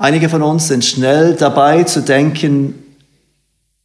Einige 0.00 0.30
von 0.30 0.40
uns 0.40 0.68
sind 0.68 0.82
schnell 0.82 1.34
dabei 1.34 1.84
zu 1.84 2.00
denken, 2.00 2.72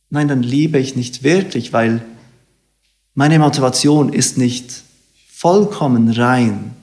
nein, 0.09 0.29
dann 0.29 0.43
liebe 0.43 0.79
ich 0.79 0.95
nicht 0.95 1.23
wirklich, 1.23 1.73
weil 1.73 2.05
meine 3.15 3.37
Motivation 3.37 4.13
ist 4.13 4.37
nicht 4.37 4.83
vollkommen 5.29 6.09
rein. 6.09 6.73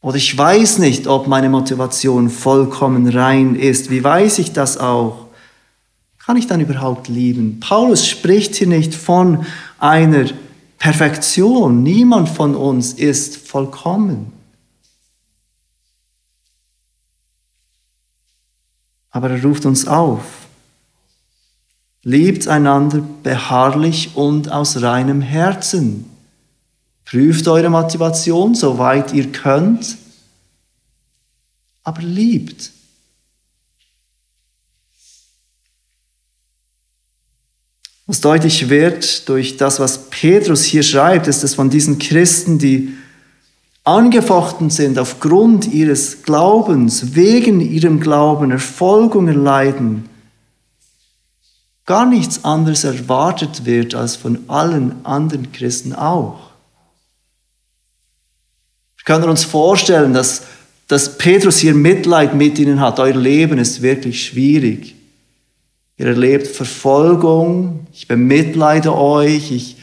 Oder 0.00 0.16
ich 0.16 0.36
weiß 0.36 0.78
nicht, 0.78 1.06
ob 1.06 1.28
meine 1.28 1.48
Motivation 1.48 2.30
vollkommen 2.30 3.08
rein 3.08 3.54
ist. 3.54 3.90
Wie 3.90 4.02
weiß 4.02 4.40
ich 4.40 4.50
das 4.50 4.76
auch? 4.76 5.28
Kann 6.18 6.36
ich 6.36 6.48
dann 6.48 6.60
überhaupt 6.60 7.06
lieben? 7.06 7.60
Paulus 7.60 8.08
spricht 8.08 8.56
hier 8.56 8.66
nicht 8.66 8.92
von 8.92 9.46
einer 9.78 10.24
Perfektion. 10.80 11.84
Niemand 11.84 12.28
von 12.28 12.56
uns 12.56 12.92
ist 12.92 13.36
vollkommen. 13.36 14.41
Aber 19.12 19.30
er 19.30 19.42
ruft 19.42 19.64
uns 19.64 19.86
auf. 19.86 20.24
Liebt 22.02 22.48
einander 22.48 23.04
beharrlich 23.22 24.16
und 24.16 24.50
aus 24.50 24.82
reinem 24.82 25.20
Herzen. 25.20 26.10
Prüft 27.04 27.46
eure 27.46 27.70
Motivation, 27.70 28.54
soweit 28.54 29.12
ihr 29.12 29.30
könnt, 29.30 29.96
aber 31.84 32.02
liebt. 32.02 32.72
Was 38.06 38.20
deutlich 38.20 38.68
wird 38.68 39.28
durch 39.28 39.56
das, 39.56 39.78
was 39.78 40.10
Petrus 40.10 40.64
hier 40.64 40.82
schreibt, 40.82 41.28
ist 41.28 41.44
es 41.44 41.54
von 41.54 41.70
diesen 41.70 41.98
Christen, 41.98 42.58
die 42.58 42.94
angefochten 43.84 44.70
sind 44.70 44.98
aufgrund 44.98 45.66
ihres 45.66 46.22
Glaubens, 46.22 47.14
wegen 47.14 47.60
ihrem 47.60 48.00
Glauben 48.00 48.50
Erfolgungen 48.50 49.42
leiden, 49.42 50.08
gar 51.84 52.06
nichts 52.06 52.44
anderes 52.44 52.84
erwartet 52.84 53.64
wird 53.64 53.94
als 53.94 54.16
von 54.16 54.48
allen 54.48 55.04
anderen 55.04 55.50
Christen 55.52 55.94
auch. 55.94 56.52
Wir 58.96 59.04
können 59.04 59.28
uns 59.28 59.42
vorstellen, 59.42 60.14
dass, 60.14 60.42
dass 60.86 61.18
Petrus 61.18 61.58
hier 61.58 61.74
Mitleid 61.74 62.34
mit 62.34 62.58
ihnen 62.60 62.78
hat. 62.78 63.00
Euer 63.00 63.16
Leben 63.16 63.58
ist 63.58 63.82
wirklich 63.82 64.24
schwierig. 64.24 64.94
Ihr 65.98 66.06
erlebt 66.06 66.46
Verfolgung, 66.46 67.86
ich 67.92 68.06
bemitleide 68.06 68.96
euch, 68.96 69.50
ich 69.50 69.76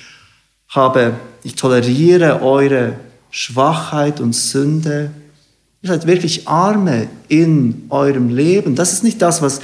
habe, 0.70 1.16
ich 1.44 1.56
toleriere 1.56 2.42
eure 2.42 2.96
Schwachheit 3.32 4.20
und 4.20 4.34
Sünde. 4.34 5.12
Ihr 5.82 5.90
seid 5.90 6.08
wirklich 6.08 6.48
Arme 6.48 7.08
in 7.28 7.86
eurem 7.90 8.30
Leben. 8.30 8.76
Das 8.76 8.94
ist 8.94 9.04
nicht 9.04 9.22
das, 9.22 9.42
was 9.42 9.62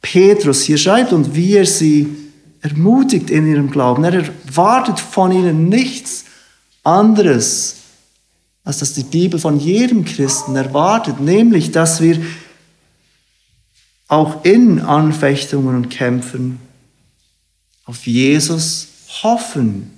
Petrus 0.00 0.62
hier 0.62 0.78
schreibt 0.78 1.12
und 1.12 1.34
wie 1.34 1.54
er 1.54 1.66
sie 1.66 2.08
ermutigt 2.60 3.30
in 3.30 3.46
ihrem 3.46 3.70
Glauben. 3.70 4.04
Er 4.04 4.14
erwartet 4.14 5.00
von 5.00 5.32
ihnen 5.32 5.68
nichts 5.68 6.24
anderes, 6.82 7.76
als 8.64 8.78
dass 8.78 8.94
die 8.94 9.02
Bibel 9.02 9.38
von 9.38 9.58
jedem 9.58 10.04
Christen 10.04 10.56
erwartet, 10.56 11.20
nämlich, 11.20 11.72
dass 11.72 12.00
wir 12.00 12.20
auch 14.08 14.44
in 14.44 14.80
Anfechtungen 14.80 15.76
und 15.76 15.88
Kämpfen 15.90 16.60
auf 17.84 18.06
Jesus 18.06 18.88
hoffen. 19.22 19.90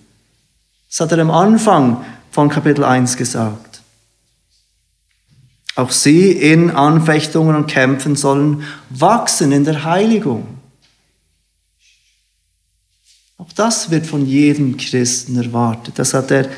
Das 0.88 1.00
hat 1.00 1.12
er 1.12 1.18
am 1.18 1.30
Anfang 1.30 2.04
von 2.30 2.48
Kapitel 2.48 2.84
1 2.84 3.16
gesagt. 3.16 3.82
Auch 5.76 5.90
sie 5.90 6.32
in 6.32 6.70
Anfechtungen 6.70 7.54
und 7.54 7.66
Kämpfen 7.66 8.16
sollen 8.16 8.64
wachsen 8.88 9.52
in 9.52 9.64
der 9.64 9.84
Heiligung. 9.84 10.46
Auch 13.36 13.52
das 13.52 13.90
wird 13.90 14.06
von 14.06 14.26
jedem 14.26 14.78
Christen 14.78 15.36
erwartet. 15.36 15.98
Das 15.98 16.14
hat 16.14 16.30
er 16.30 16.48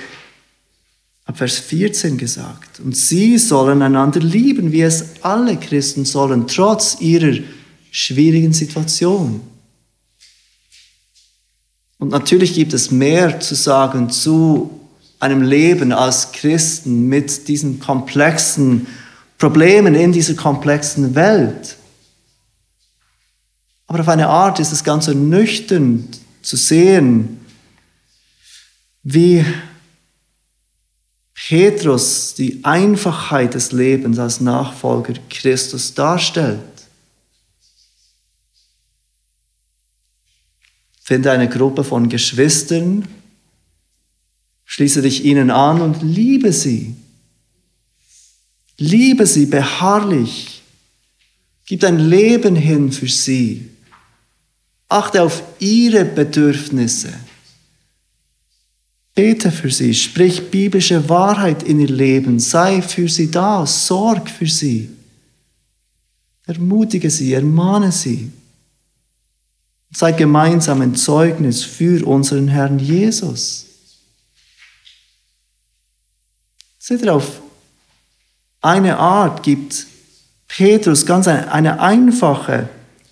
ab 1.24 1.36
Vers 1.36 1.58
14 1.58 2.16
gesagt. 2.16 2.78
Und 2.78 2.96
sie 2.96 3.38
sollen 3.38 3.82
einander 3.82 4.20
lieben, 4.20 4.70
wie 4.70 4.82
es 4.82 5.22
alle 5.22 5.56
Christen 5.56 6.04
sollen, 6.04 6.46
trotz 6.46 7.00
ihrer 7.00 7.38
schwierigen 7.90 8.52
Situation. 8.52 9.40
Und 11.98 12.10
natürlich 12.10 12.54
gibt 12.54 12.72
es 12.72 12.92
mehr 12.92 13.40
zu 13.40 13.56
sagen 13.56 14.10
zu 14.10 14.77
einem 15.20 15.42
Leben 15.42 15.92
als 15.92 16.32
Christen 16.32 17.08
mit 17.08 17.48
diesen 17.48 17.80
komplexen 17.80 18.86
Problemen 19.38 19.94
in 19.94 20.12
dieser 20.12 20.34
komplexen 20.34 21.14
Welt. 21.14 21.76
Aber 23.86 24.00
auf 24.00 24.08
eine 24.08 24.28
Art 24.28 24.60
ist 24.60 24.72
es 24.72 24.84
ganz 24.84 25.08
ernüchternd 25.08 26.18
zu 26.42 26.56
sehen, 26.56 27.40
wie 29.02 29.44
Petrus 31.34 32.34
die 32.34 32.62
Einfachheit 32.64 33.54
des 33.54 33.72
Lebens 33.72 34.18
als 34.18 34.40
Nachfolger 34.40 35.14
Christus 35.30 35.94
darstellt. 35.94 36.60
Finde 41.02 41.30
eine 41.30 41.48
Gruppe 41.48 41.84
von 41.84 42.10
Geschwistern, 42.10 43.08
Schließe 44.70 45.00
dich 45.00 45.24
ihnen 45.24 45.50
an 45.50 45.80
und 45.80 46.02
liebe 46.02 46.52
sie. 46.52 46.94
Liebe 48.76 49.24
sie 49.24 49.46
beharrlich. 49.46 50.62
Gib 51.64 51.80
dein 51.80 51.98
Leben 51.98 52.54
hin 52.54 52.92
für 52.92 53.08
sie. 53.08 53.70
Achte 54.90 55.22
auf 55.22 55.42
ihre 55.58 56.04
Bedürfnisse. 56.04 57.14
Bete 59.14 59.50
für 59.50 59.70
sie, 59.70 59.94
sprich 59.94 60.50
biblische 60.50 61.08
Wahrheit 61.08 61.62
in 61.62 61.80
ihr 61.80 61.88
Leben, 61.88 62.38
sei 62.38 62.82
für 62.82 63.08
sie 63.08 63.30
da, 63.30 63.64
sorg 63.64 64.28
für 64.28 64.46
sie. 64.46 64.90
Ermutige 66.46 67.08
sie, 67.08 67.32
ermahne 67.32 67.90
sie. 67.90 68.30
Sei 69.92 70.12
gemeinsam 70.12 70.82
ein 70.82 70.94
Zeugnis 70.94 71.64
für 71.64 72.06
unseren 72.06 72.48
Herrn 72.48 72.78
Jesus. 72.78 73.67
Seht 76.88 77.02
ihr, 77.02 77.14
auf 77.14 77.42
eine 78.62 78.96
Art 78.96 79.42
gibt 79.42 79.86
Petrus 80.48 81.04
ganz 81.04 81.28
eine 81.28 81.80
einfache 81.80 82.70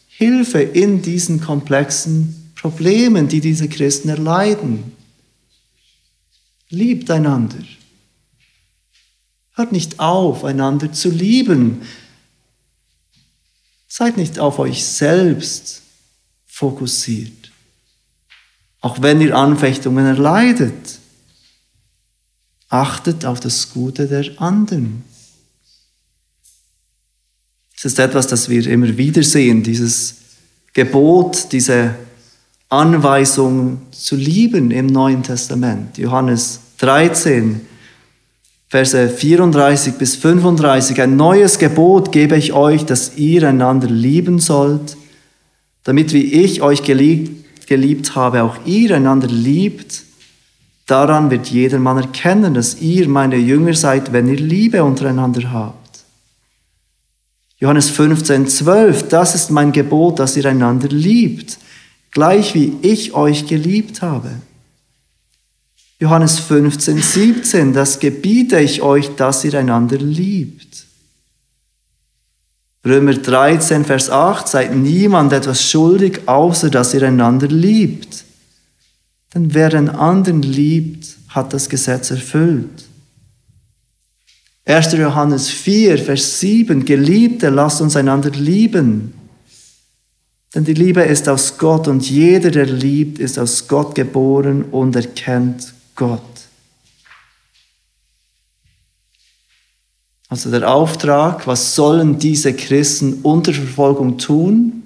Hilfe 0.08 0.62
in 0.62 1.02
diesen 1.02 1.42
komplexen 1.42 2.52
Problemen, 2.54 3.28
die 3.28 3.42
diese 3.42 3.68
Christen 3.68 4.08
erleiden. 4.08 4.96
Liebt 6.70 7.10
einander. 7.10 7.58
Hört 9.52 9.72
nicht 9.72 10.00
auf, 10.00 10.42
einander 10.44 10.90
zu 10.90 11.10
lieben. 11.10 11.82
Seid 13.88 14.16
nicht 14.16 14.38
auf 14.38 14.58
euch 14.58 14.86
selbst 14.86 15.82
fokussiert. 16.46 17.52
Auch 18.80 19.02
wenn 19.02 19.20
ihr 19.20 19.36
Anfechtungen 19.36 20.06
erleidet, 20.06 20.98
achtet 22.68 23.24
auf 23.24 23.40
das 23.40 23.72
Gute 23.72 24.06
der 24.06 24.40
anderen. 24.40 25.04
Es 27.76 27.84
ist 27.84 27.98
etwas, 27.98 28.26
das 28.26 28.48
wir 28.48 28.66
immer 28.66 28.96
wieder 28.96 29.22
sehen, 29.22 29.62
dieses 29.62 30.16
Gebot, 30.72 31.52
diese 31.52 31.94
Anweisung 32.68 33.82
zu 33.92 34.16
lieben 34.16 34.70
im 34.70 34.86
Neuen 34.86 35.22
Testament. 35.22 35.98
Johannes 35.98 36.60
13, 36.78 37.60
Verse 38.68 39.08
34 39.08 39.94
bis 39.94 40.16
35. 40.16 41.00
Ein 41.00 41.16
neues 41.16 41.58
Gebot 41.58 42.10
gebe 42.10 42.36
ich 42.36 42.52
euch, 42.52 42.84
dass 42.84 43.16
ihr 43.16 43.48
einander 43.48 43.86
lieben 43.88 44.40
sollt, 44.40 44.96
damit 45.84 46.12
wie 46.12 46.32
ich 46.32 46.62
euch 46.62 46.82
geliebt, 46.82 47.68
geliebt 47.68 48.16
habe, 48.16 48.42
auch 48.42 48.56
ihr 48.64 48.96
einander 48.96 49.28
liebt. 49.28 50.02
Daran 50.86 51.30
wird 51.30 51.48
jedermann 51.48 51.98
erkennen, 51.98 52.54
dass 52.54 52.80
ihr 52.80 53.08
meine 53.08 53.36
Jünger 53.36 53.74
seid, 53.74 54.12
wenn 54.12 54.28
ihr 54.28 54.38
Liebe 54.38 54.82
untereinander 54.84 55.52
habt. 55.52 56.04
Johannes 57.58 57.90
15, 57.90 58.48
12, 58.48 59.08
das 59.08 59.34
ist 59.34 59.50
mein 59.50 59.72
Gebot, 59.72 60.18
dass 60.18 60.36
ihr 60.36 60.46
einander 60.46 60.88
liebt 60.88 61.58
gleich 62.16 62.54
wie 62.54 62.78
ich 62.80 63.12
euch 63.12 63.46
geliebt 63.46 64.00
habe. 64.00 64.30
Johannes 66.00 66.38
15, 66.38 67.02
17, 67.02 67.72
das 67.74 68.00
gebiete 68.00 68.58
ich 68.58 68.80
euch, 68.80 69.14
dass 69.16 69.44
ihr 69.44 69.52
einander 69.52 69.98
liebt. 69.98 70.86
Römer 72.86 73.12
13, 73.12 73.84
Vers 73.84 74.08
8, 74.08 74.48
seid 74.48 74.74
niemand 74.74 75.34
etwas 75.34 75.62
schuldig, 75.62 76.20
außer 76.24 76.70
dass 76.70 76.94
ihr 76.94 77.02
einander 77.02 77.48
liebt. 77.48 78.24
Denn 79.36 79.52
wer 79.52 79.68
den 79.68 79.90
anderen 79.90 80.40
liebt, 80.40 81.18
hat 81.28 81.52
das 81.52 81.68
Gesetz 81.68 82.10
erfüllt. 82.10 82.86
1. 84.64 84.92
Johannes 84.92 85.50
4, 85.50 85.98
Vers 85.98 86.40
7, 86.40 86.86
Geliebte, 86.86 87.50
lasst 87.50 87.82
uns 87.82 87.96
einander 87.96 88.30
lieben. 88.30 89.12
Denn 90.54 90.64
die 90.64 90.72
Liebe 90.72 91.02
ist 91.02 91.28
aus 91.28 91.58
Gott 91.58 91.86
und 91.86 92.08
jeder, 92.08 92.50
der 92.50 92.64
liebt, 92.64 93.18
ist 93.18 93.38
aus 93.38 93.68
Gott 93.68 93.94
geboren 93.94 94.62
und 94.70 94.96
erkennt 94.96 95.74
Gott. 95.94 96.22
Also 100.30 100.50
der 100.50 100.66
Auftrag, 100.66 101.46
was 101.46 101.74
sollen 101.74 102.18
diese 102.18 102.54
Christen 102.54 103.18
unter 103.22 103.52
Verfolgung 103.52 104.16
tun? 104.16 104.82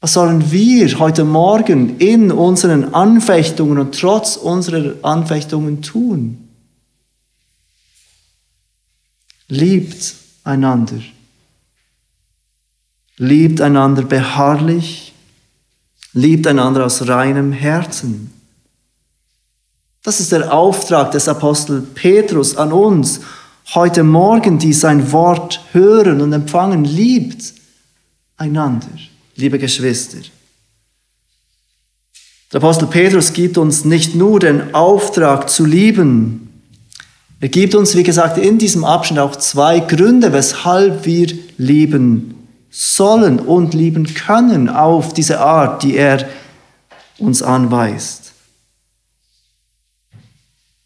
Was 0.00 0.12
sollen 0.12 0.52
wir 0.52 0.98
heute 1.00 1.24
Morgen 1.24 1.98
in 1.98 2.30
unseren 2.30 2.94
Anfechtungen 2.94 3.78
und 3.78 3.98
trotz 3.98 4.36
unserer 4.36 4.94
Anfechtungen 5.02 5.82
tun? 5.82 6.48
Liebt 9.48 10.14
einander. 10.44 11.00
Liebt 13.16 13.60
einander 13.60 14.02
beharrlich, 14.02 15.12
liebt 16.12 16.46
einander 16.46 16.86
aus 16.86 17.08
reinem 17.08 17.52
Herzen. 17.52 18.32
Das 20.04 20.20
ist 20.20 20.30
der 20.30 20.52
Auftrag 20.52 21.10
des 21.10 21.26
Apostel 21.28 21.82
Petrus 21.82 22.56
an 22.56 22.72
uns, 22.72 23.20
heute 23.74 24.04
Morgen, 24.04 24.60
die 24.60 24.72
sein 24.72 25.10
Wort 25.10 25.60
hören 25.72 26.20
und 26.20 26.32
empfangen, 26.32 26.84
liebt 26.84 27.52
einander, 28.36 28.86
liebe 29.38 29.58
Geschwister. 29.58 30.18
Der 32.52 32.58
Apostel 32.58 32.86
Petrus 32.86 33.32
gibt 33.32 33.56
uns 33.56 33.84
nicht 33.84 34.14
nur 34.14 34.40
den 34.40 34.74
Auftrag 34.74 35.48
zu 35.48 35.64
lieben, 35.64 36.44
er 37.40 37.48
gibt 37.48 37.76
uns, 37.76 37.94
wie 37.94 38.02
gesagt, 38.02 38.36
in 38.36 38.58
diesem 38.58 38.84
Abschnitt 38.84 39.20
auch 39.20 39.36
zwei 39.36 39.78
Gründe, 39.78 40.32
weshalb 40.32 41.04
wir 41.04 41.28
lieben 41.56 42.34
sollen 42.68 43.38
und 43.38 43.74
lieben 43.74 44.12
können 44.12 44.68
auf 44.68 45.14
diese 45.14 45.40
Art, 45.40 45.84
die 45.84 45.96
er 45.96 46.28
uns 47.18 47.40
anweist. 47.42 48.32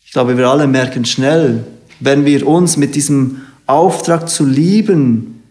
Ich 0.04 0.12
glaube, 0.12 0.36
wir 0.36 0.46
alle 0.46 0.66
merken 0.66 1.06
schnell, 1.06 1.64
wenn 2.00 2.26
wir 2.26 2.46
uns 2.46 2.76
mit 2.76 2.94
diesem 2.96 3.40
Auftrag 3.66 4.28
zu 4.28 4.44
lieben 4.44 5.42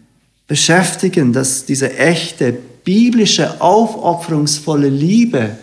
beschäftigen, 0.46 1.32
dass 1.32 1.64
diese 1.64 1.96
echte, 1.96 2.58
biblische, 2.84 3.60
aufopferungsvolle 3.60 4.88
Liebe 4.88 5.56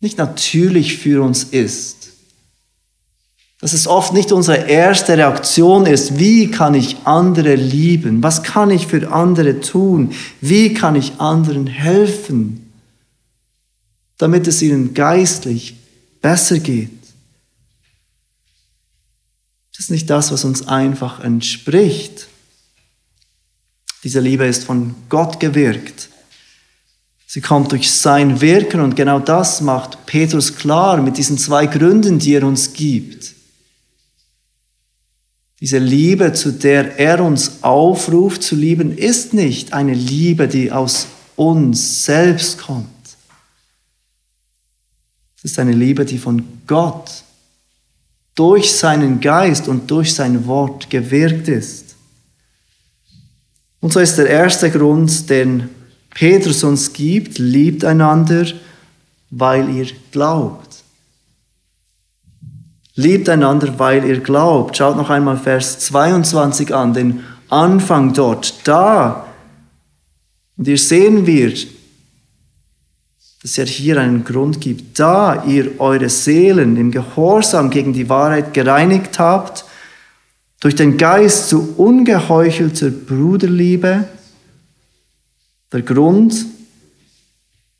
nicht 0.00 0.18
natürlich 0.18 0.98
für 0.98 1.22
uns 1.22 1.44
ist 1.44 2.02
dass 3.62 3.74
es 3.74 3.86
oft 3.86 4.12
nicht 4.12 4.32
unsere 4.32 4.66
erste 4.66 5.16
Reaktion 5.16 5.86
ist, 5.86 6.18
wie 6.18 6.50
kann 6.50 6.74
ich 6.74 6.96
andere 7.04 7.54
lieben? 7.54 8.20
Was 8.20 8.42
kann 8.42 8.70
ich 8.70 8.88
für 8.88 9.12
andere 9.12 9.60
tun? 9.60 10.12
Wie 10.40 10.74
kann 10.74 10.96
ich 10.96 11.20
anderen 11.20 11.68
helfen, 11.68 12.72
damit 14.18 14.48
es 14.48 14.62
ihnen 14.62 14.94
geistlich 14.94 15.76
besser 16.20 16.58
geht? 16.58 16.90
Das 19.70 19.84
ist 19.84 19.90
nicht 19.92 20.10
das, 20.10 20.32
was 20.32 20.44
uns 20.44 20.66
einfach 20.66 21.20
entspricht. 21.20 22.26
Diese 24.04 24.20
Liebe 24.20 24.46
ist 24.46 24.64
von 24.64 24.94
Gott 25.08 25.38
gewirkt. 25.38 26.08
Sie 27.26 27.40
kommt 27.40 27.72
durch 27.72 27.90
sein 27.90 28.40
Wirken 28.40 28.80
und 28.80 28.96
genau 28.96 29.18
das 29.18 29.60
macht 29.60 30.04
Petrus 30.06 30.54
klar 30.54 31.00
mit 31.00 31.16
diesen 31.16 31.38
zwei 31.38 31.66
Gründen, 31.66 32.18
die 32.18 32.34
er 32.34 32.46
uns 32.46 32.72
gibt. 32.72 33.34
Diese 35.60 35.78
Liebe, 35.78 36.32
zu 36.32 36.52
der 36.52 36.98
er 36.98 37.24
uns 37.24 37.62
aufruft 37.62 38.42
zu 38.42 38.56
lieben, 38.56 38.98
ist 38.98 39.32
nicht 39.32 39.72
eine 39.72 39.94
Liebe, 39.94 40.48
die 40.48 40.72
aus 40.72 41.06
uns 41.36 42.04
selbst 42.04 42.58
kommt. 42.58 42.88
Es 45.38 45.52
ist 45.52 45.58
eine 45.58 45.72
Liebe, 45.72 46.04
die 46.04 46.18
von 46.18 46.44
Gott 46.66 47.22
durch 48.34 48.72
seinen 48.72 49.20
Geist 49.20 49.68
und 49.68 49.90
durch 49.90 50.14
sein 50.14 50.46
Wort 50.46 50.90
gewirkt 50.90 51.48
ist. 51.48 51.81
Und 53.82 53.92
so 53.92 53.98
ist 53.98 54.16
der 54.16 54.28
erste 54.28 54.70
Grund, 54.70 55.28
den 55.28 55.68
Petrus 56.10 56.62
uns 56.62 56.92
gibt, 56.92 57.38
liebt 57.38 57.84
einander, 57.84 58.46
weil 59.30 59.68
ihr 59.68 59.88
glaubt. 60.12 60.84
Liebt 62.94 63.28
einander, 63.28 63.76
weil 63.78 64.04
ihr 64.04 64.20
glaubt. 64.20 64.76
Schaut 64.76 64.96
noch 64.96 65.10
einmal 65.10 65.36
Vers 65.36 65.80
22 65.80 66.72
an, 66.72 66.94
den 66.94 67.24
Anfang 67.48 68.12
dort. 68.12 68.54
Da, 68.64 69.26
und 70.56 70.66
hier 70.66 70.78
sehen 70.78 71.26
wir, 71.26 71.52
dass 73.42 73.58
er 73.58 73.66
hier 73.66 74.00
einen 74.00 74.22
Grund 74.22 74.60
gibt. 74.60 75.00
Da 75.00 75.44
ihr 75.44 75.80
eure 75.80 76.08
Seelen 76.08 76.76
im 76.76 76.92
Gehorsam 76.92 77.68
gegen 77.68 77.92
die 77.92 78.08
Wahrheit 78.08 78.54
gereinigt 78.54 79.18
habt, 79.18 79.64
durch 80.62 80.76
den 80.76 80.96
Geist 80.96 81.48
zu 81.48 81.74
ungeheuchelter 81.76 82.90
Bruderliebe, 82.90 84.08
der 85.72 85.82
Grund 85.82 86.46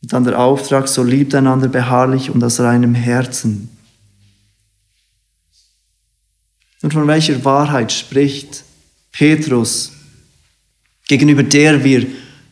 und 0.02 0.12
dann 0.12 0.24
der 0.24 0.40
Auftrag, 0.40 0.88
so 0.88 1.04
liebt 1.04 1.32
einander 1.32 1.68
beharrlich 1.68 2.28
und 2.28 2.42
aus 2.42 2.58
reinem 2.58 2.96
Herzen. 2.96 3.70
Und 6.82 6.92
von 6.92 7.06
welcher 7.06 7.44
Wahrheit 7.44 7.92
spricht 7.92 8.64
Petrus, 9.12 9.92
gegenüber 11.06 11.44
der 11.44 11.84
wir 11.84 12.04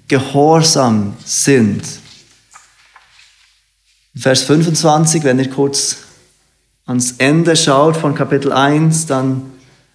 gehorsam 0.07 1.17
sind? 1.25 1.83
Vers 4.15 4.45
25, 4.45 5.25
wenn 5.25 5.41
ihr 5.41 5.51
kurz 5.51 5.97
ans 6.87 7.17
Ende 7.19 7.57
schaut 7.57 7.97
von 7.97 8.15
Kapitel 8.15 8.53
1, 8.53 9.07
dann 9.07 9.50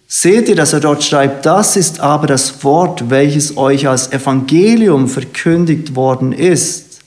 seht 0.06 0.48
ihr, 0.48 0.54
dass 0.54 0.72
er 0.72 0.80
dort 0.80 1.02
schreibt, 1.02 1.46
das 1.46 1.76
ist 1.76 2.00
aber 2.00 2.26
das 2.26 2.62
Wort, 2.62 3.10
welches 3.10 3.56
euch 3.56 3.88
als 3.88 4.12
Evangelium 4.12 5.08
verkündigt 5.08 5.94
worden 5.94 6.32
ist. 6.32 7.00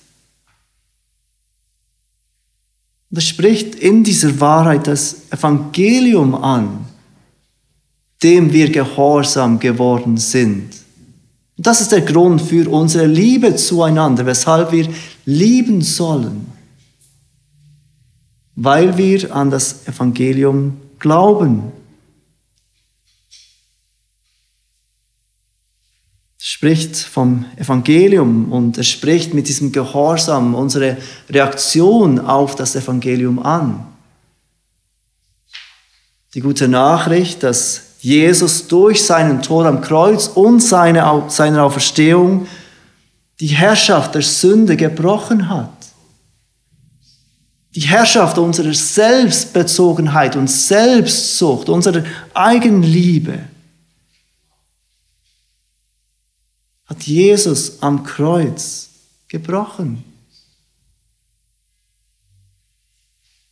Er 3.12 3.22
spricht 3.22 3.76
in 3.76 4.04
dieser 4.04 4.40
Wahrheit 4.40 4.86
das 4.88 5.16
Evangelium 5.32 6.36
an, 6.36 6.86
dem 8.22 8.52
wir 8.54 8.72
gehorsam 8.72 9.60
geworden 9.60 10.18
sind. 10.18 10.74
Und 11.58 11.68
das 11.68 11.82
ist 11.82 11.92
der 11.92 12.02
Grund 12.02 12.42
für 12.42 12.70
unsere 12.70 13.08
Liebe 13.08 13.56
zueinander, 13.56 14.26
weshalb 14.26 14.72
wir 14.72 14.88
lieben 15.26 15.82
sollen 15.82 16.60
weil 18.62 18.98
wir 18.98 19.34
an 19.34 19.50
das 19.50 19.88
Evangelium 19.88 20.76
glauben. 21.00 21.72
Spricht 26.60 26.98
vom 26.98 27.46
Evangelium 27.56 28.52
und 28.52 28.78
er 28.78 28.84
spricht 28.84 29.34
mit 29.34 29.48
diesem 29.48 29.72
Gehorsam 29.72 30.56
unsere 30.56 30.98
Reaktion 31.30 32.20
auf 32.20 32.58
das 32.58 32.76
Evangelium 32.76 33.40
an. 33.40 33.88
Die 36.34 36.42
gute 36.42 36.68
Nachricht, 36.68 37.44
dass 37.44 37.84
Jesus 38.02 38.68
durch 38.68 39.06
seinen 39.06 39.42
Tod 39.42 39.68
am 39.68 39.80
Kreuz 39.80 40.28
und 40.28 40.60
seine, 40.60 41.24
seine 41.30 41.64
Auferstehung 41.64 42.46
die 43.40 43.48
Herrschaft 43.48 44.16
der 44.16 44.22
Sünde 44.22 44.76
gebrochen 44.76 45.48
hat 45.48 45.80
die 47.76 47.82
Herrschaft 47.82 48.38
unserer 48.38 48.74
Selbstbezogenheit 48.74 50.36
und 50.36 50.50
Selbstsucht, 50.50 51.70
unserer 51.70 52.04
Eigenliebe, 52.34 53.40
hat 56.90 57.04
Jesus 57.04 57.82
am 57.82 58.04
Kreuz 58.04 58.90
gebrochen. 59.28 60.04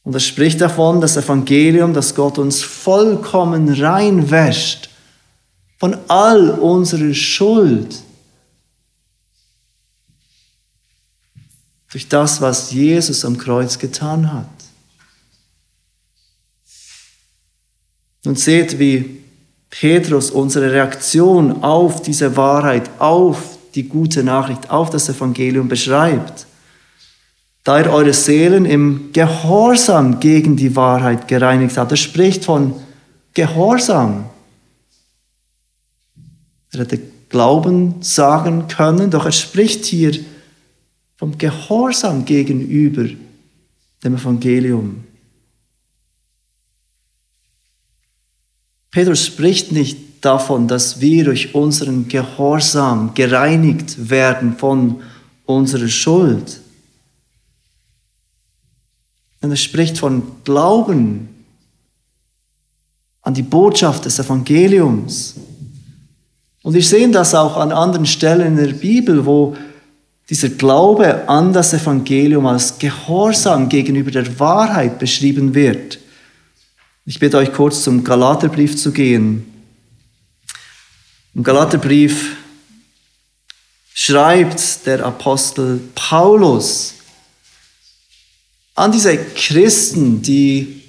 Und 0.03 0.13
er 0.13 0.19
spricht 0.19 0.59
davon, 0.59 1.01
das 1.01 1.17
Evangelium, 1.17 1.93
dass 1.93 2.15
Gott 2.15 2.37
uns 2.39 2.63
vollkommen 2.63 3.69
reinwäscht 3.69 4.89
von 5.77 5.97
all 6.07 6.49
unserer 6.49 7.13
Schuld 7.13 8.01
durch 11.91 12.07
das, 12.07 12.41
was 12.41 12.71
Jesus 12.71 13.23
am 13.23 13.37
Kreuz 13.37 13.77
getan 13.77 14.31
hat. 14.31 14.49
Und 18.23 18.39
seht, 18.39 18.79
wie 18.79 19.23
Petrus 19.69 20.31
unsere 20.31 20.71
Reaktion 20.71 21.63
auf 21.63 22.01
diese 22.01 22.35
Wahrheit, 22.37 22.89
auf 22.99 23.57
die 23.75 23.83
gute 23.83 24.23
Nachricht, 24.23 24.69
auf 24.69 24.89
das 24.89 25.09
Evangelium 25.09 25.67
beschreibt. 25.67 26.47
Da 27.63 27.79
er 27.79 27.93
eure 27.93 28.13
Seelen 28.13 28.65
im 28.65 29.09
Gehorsam 29.11 30.19
gegen 30.19 30.55
die 30.55 30.75
Wahrheit 30.75 31.27
gereinigt 31.27 31.77
hat. 31.77 31.91
Er 31.91 31.97
spricht 31.97 32.45
von 32.45 32.73
Gehorsam. 33.33 34.29
Er 36.71 36.79
hätte 36.79 36.99
Glauben 37.29 37.95
sagen 38.01 38.67
können, 38.69 39.11
doch 39.11 39.25
er 39.25 39.33
spricht 39.33 39.85
hier 39.85 40.17
vom 41.17 41.37
Gehorsam 41.37 42.23
gegenüber 42.23 43.05
dem 44.03 44.15
Evangelium. 44.15 45.03
Petrus 48.97 49.27
spricht 49.27 49.71
nicht 49.71 50.25
davon, 50.25 50.67
dass 50.67 50.99
wir 50.99 51.25
durch 51.25 51.53
unseren 51.53 52.07
Gehorsam 52.07 53.13
gereinigt 53.13 54.09
werden 54.09 54.57
von 54.57 55.01
unserer 55.45 55.87
Schuld. 55.87 56.61
Und 59.39 59.51
er 59.51 59.55
spricht 59.55 59.99
von 59.99 60.23
Glauben 60.43 61.29
an 63.21 63.35
die 63.35 63.43
Botschaft 63.43 64.05
des 64.05 64.17
Evangeliums. 64.17 65.35
Und 66.63 66.73
wir 66.73 66.81
sehen 66.81 67.11
das 67.11 67.35
auch 67.35 67.55
an 67.55 67.71
anderen 67.71 68.07
Stellen 68.07 68.57
in 68.57 68.65
der 68.65 68.73
Bibel, 68.73 69.27
wo 69.27 69.55
dieser 70.27 70.49
Glaube 70.49 71.29
an 71.29 71.53
das 71.53 71.71
Evangelium 71.71 72.47
als 72.47 72.79
Gehorsam 72.79 73.69
gegenüber 73.69 74.09
der 74.09 74.39
Wahrheit 74.39 74.97
beschrieben 74.97 75.53
wird. 75.53 75.99
Ich 77.07 77.17
bitte 77.17 77.37
euch 77.37 77.51
kurz 77.51 77.83
zum 77.83 78.03
Galaterbrief 78.03 78.77
zu 78.77 78.91
gehen. 78.91 79.51
Im 81.33 81.41
Galaterbrief 81.41 82.35
schreibt 83.93 84.85
der 84.85 85.03
Apostel 85.03 85.79
Paulus 85.95 86.93
an 88.75 88.91
diese 88.91 89.17
Christen, 89.17 90.21
die 90.21 90.83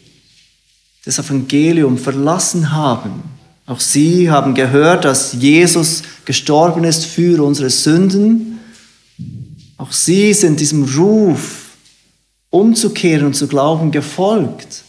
das 1.06 1.18
Evangelium 1.18 1.96
verlassen 1.96 2.72
haben. 2.72 3.22
Auch 3.64 3.80
sie 3.80 4.30
haben 4.30 4.54
gehört, 4.54 5.06
dass 5.06 5.32
Jesus 5.32 6.02
gestorben 6.26 6.84
ist 6.84 7.06
für 7.06 7.42
unsere 7.42 7.70
Sünden 7.70 8.58
auch 9.78 9.92
sie 9.92 10.34
sind 10.34 10.58
diesem 10.58 10.82
Ruf, 10.82 11.76
umzukehren 12.50 13.26
und 13.26 13.34
zu 13.34 13.46
glauben, 13.46 13.92
gefolgt. 13.92 14.82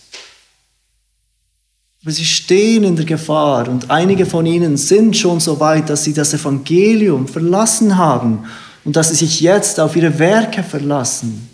Aber 2.02 2.12
sie 2.12 2.26
stehen 2.26 2.84
in 2.84 2.96
der 2.96 3.06
Gefahr 3.06 3.68
und 3.68 3.90
einige 3.92 4.26
von 4.26 4.46
ihnen 4.46 4.78
sind 4.78 5.18
schon 5.18 5.40
so 5.40 5.60
weit, 5.60 5.90
dass 5.90 6.06
sie 6.06 6.14
das 6.14 6.34
Evangelium 6.34 7.28
verlassen 7.28 7.98
haben 7.98 8.46
und 8.86 8.96
dass 8.96 9.10
sie 9.10 9.16
sich 9.16 9.42
jetzt 9.42 9.80
auf 9.80 9.96
ihre 9.96 10.18
Werke 10.18 10.64
verlassen. 10.64 11.50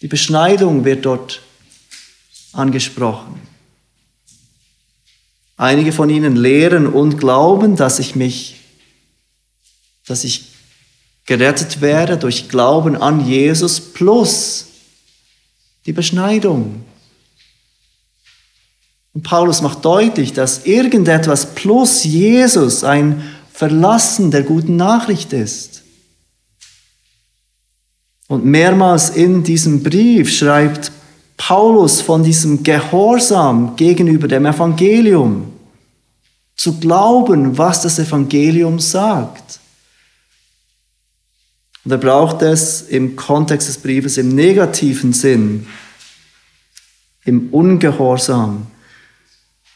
Die 0.00 0.08
Beschneidung 0.08 0.84
wird 0.84 1.04
dort 1.04 1.42
angesprochen. 2.52 3.40
Einige 5.56 5.92
von 5.92 6.08
ihnen 6.08 6.36
lehren 6.36 6.86
und 6.86 7.18
glauben, 7.18 7.76
dass 7.76 7.98
ich 7.98 8.16
mich, 8.16 8.60
dass 10.06 10.24
ich 10.24 10.52
gerettet 11.26 11.80
werde 11.80 12.16
durch 12.16 12.48
Glauben 12.48 12.96
an 12.96 13.26
Jesus 13.26 13.80
plus 13.80 14.66
die 15.84 15.92
Beschneidung. 15.92 16.84
Und 19.20 19.24
Paulus 19.24 19.60
macht 19.60 19.84
deutlich, 19.84 20.32
dass 20.32 20.64
irgendetwas 20.64 21.54
plus 21.54 22.04
Jesus 22.04 22.84
ein 22.84 23.22
Verlassen 23.52 24.30
der 24.30 24.44
guten 24.44 24.76
Nachricht 24.76 25.34
ist. 25.34 25.82
Und 28.28 28.46
mehrmals 28.46 29.10
in 29.10 29.42
diesem 29.42 29.82
Brief 29.82 30.34
schreibt 30.34 30.90
Paulus 31.36 32.00
von 32.00 32.22
diesem 32.22 32.62
Gehorsam 32.62 33.76
gegenüber 33.76 34.26
dem 34.26 34.46
Evangelium, 34.46 35.52
zu 36.56 36.80
glauben, 36.80 37.58
was 37.58 37.82
das 37.82 37.98
Evangelium 37.98 38.78
sagt. 38.78 39.60
Und 41.84 41.92
er 41.92 41.98
braucht 41.98 42.40
es 42.40 42.80
im 42.80 43.16
Kontext 43.16 43.68
des 43.68 43.76
Briefes 43.76 44.16
im 44.16 44.34
negativen 44.34 45.12
Sinn, 45.12 45.66
im 47.26 47.50
Ungehorsam. 47.50 48.66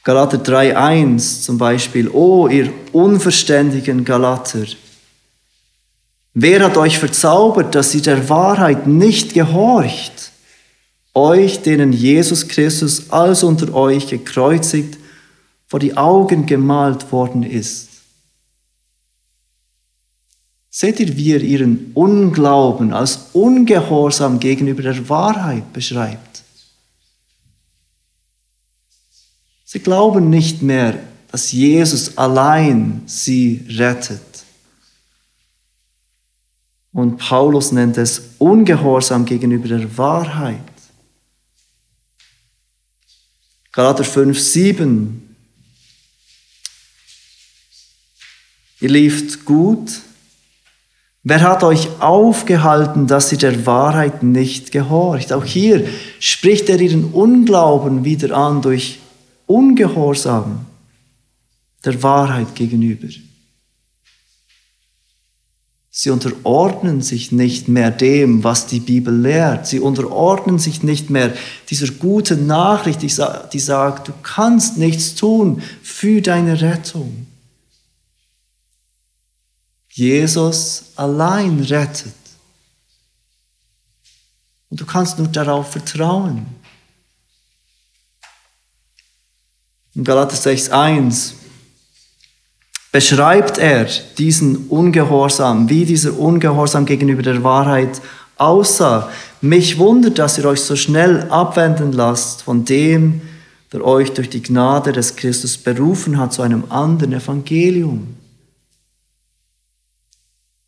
Galater 0.05 0.37
3.1 0.37 1.41
zum 1.41 1.57
Beispiel, 1.57 2.11
O 2.11 2.47
ihr 2.47 2.71
unverständigen 2.93 4.05
Galater, 4.05 4.67
wer 6.35 6.63
hat 6.63 6.77
euch 6.77 6.99
verzaubert, 6.99 7.75
dass 7.75 7.95
ihr 7.95 8.03
der 8.03 8.29
Wahrheit 8.29 8.87
nicht 8.87 9.33
gehorcht? 9.33 10.31
Euch, 11.15 11.63
denen 11.63 11.95
Jesus 11.95 12.49
Christus 12.49 13.11
als 13.11 13.43
unter 13.43 13.73
euch 13.73 14.09
gekreuzigt 14.09 14.99
vor 15.69 15.81
die 15.81 15.97
Augen 15.97 16.45
gemalt 16.45 17.11
worden 17.11 17.43
ist. 17.43 17.89
Seht 20.71 21.01
ihr, 21.01 21.17
wie 21.17 21.33
er 21.33 21.41
ihren 21.41 21.93
Unglauben 21.95 22.93
als 22.93 23.31
Ungehorsam 23.33 24.39
gegenüber 24.39 24.83
der 24.83 25.09
Wahrheit 25.09 25.73
beschreibt? 25.73 26.34
Sie 29.75 29.81
glauben 29.81 30.31
nicht 30.31 30.63
mehr, 30.63 31.03
dass 31.33 31.51
Jesus 31.51 32.17
allein 32.17 33.03
sie 33.07 33.67
rettet. 33.71 34.45
Und 36.93 37.17
Paulus 37.17 37.73
nennt 37.73 37.99
es 37.99 38.23
Ungehorsam 38.39 39.25
gegenüber 39.25 39.67
der 39.67 39.99
Wahrheit. 39.99 40.61
Galater 43.73 44.05
5, 44.05 44.39
7. 44.39 45.37
Ihr 48.79 48.91
lieft 48.91 49.45
gut. 49.45 50.03
Wer 51.25 51.41
hat 51.41 51.65
euch 51.65 51.89
aufgehalten, 52.01 53.09
dass 53.09 53.33
ihr 53.33 53.39
der 53.39 53.67
Wahrheit 53.67 54.23
nicht 54.23 54.71
gehorcht? 54.71 55.33
Auch 55.33 55.45
hier 55.45 55.85
spricht 56.21 56.69
er 56.69 56.81
ihren 56.81 57.13
Unglauben 57.13 58.05
wieder 58.05 58.37
an 58.37 58.63
durch 58.63 59.01
Ungehorsam 59.47 60.67
der 61.85 62.03
Wahrheit 62.03 62.55
gegenüber. 62.55 63.09
Sie 65.97 66.11
unterordnen 66.11 67.03
sich 67.03 67.31
nicht 67.31 67.69
mehr 67.69 67.93
dem, 67.93 68.43
was 68.43 68.67
die 68.67 68.81
Bibel 68.81 69.17
lehrt. 69.17 69.69
Sie 69.69 69.79
unterordnen 69.79 70.59
sich 70.59 70.83
nicht 70.83 71.09
mehr 71.09 71.33
dieser 71.71 71.87
guten 71.87 72.49
Nachricht, 72.49 73.01
die 73.01 73.09
sagt, 73.61 74.09
du 74.09 74.13
kannst 74.25 74.77
nichts 74.77 75.15
tun 75.15 75.63
für 75.83 76.21
deine 76.21 76.61
Rettung. 76.61 77.29
Jesus 79.89 80.87
allein 80.97 81.61
rettet. 81.61 82.13
Und 84.69 84.81
du 84.81 84.87
kannst 84.87 85.19
nur 85.19 85.29
darauf 85.29 85.71
vertrauen. 85.71 86.47
In 89.95 90.03
Galater 90.03 90.37
6,1 90.37 91.35
beschreibt 92.91 93.59
er 93.59 93.87
diesen 94.19 94.69
Ungehorsam, 94.69 95.69
wie 95.69 95.85
dieser 95.85 96.19
Ungehorsam 96.19 96.85
gegenüber 96.85 97.23
der 97.23 97.43
Wahrheit 97.45 98.01
aussah. 98.37 99.11
Mich 99.41 99.79
wundert, 99.79 100.19
dass 100.19 100.39
ihr 100.39 100.47
euch 100.47 100.61
so 100.61 100.75
schnell 100.75 101.31
abwenden 101.31 101.93
lasst 101.93 102.43
von 102.43 102.65
dem, 102.65 103.23
der 103.73 103.85
euch 103.85 104.13
durch 104.13 104.31
die 104.31 104.43
Gnade 104.43 104.93
des 104.93 105.17
Christus 105.17 105.57
berufen 105.59 106.19
hat 106.19 106.33
zu 106.33 106.43
einem 106.43 106.65
anderen 106.71 107.13
Evangelium. 107.13 108.17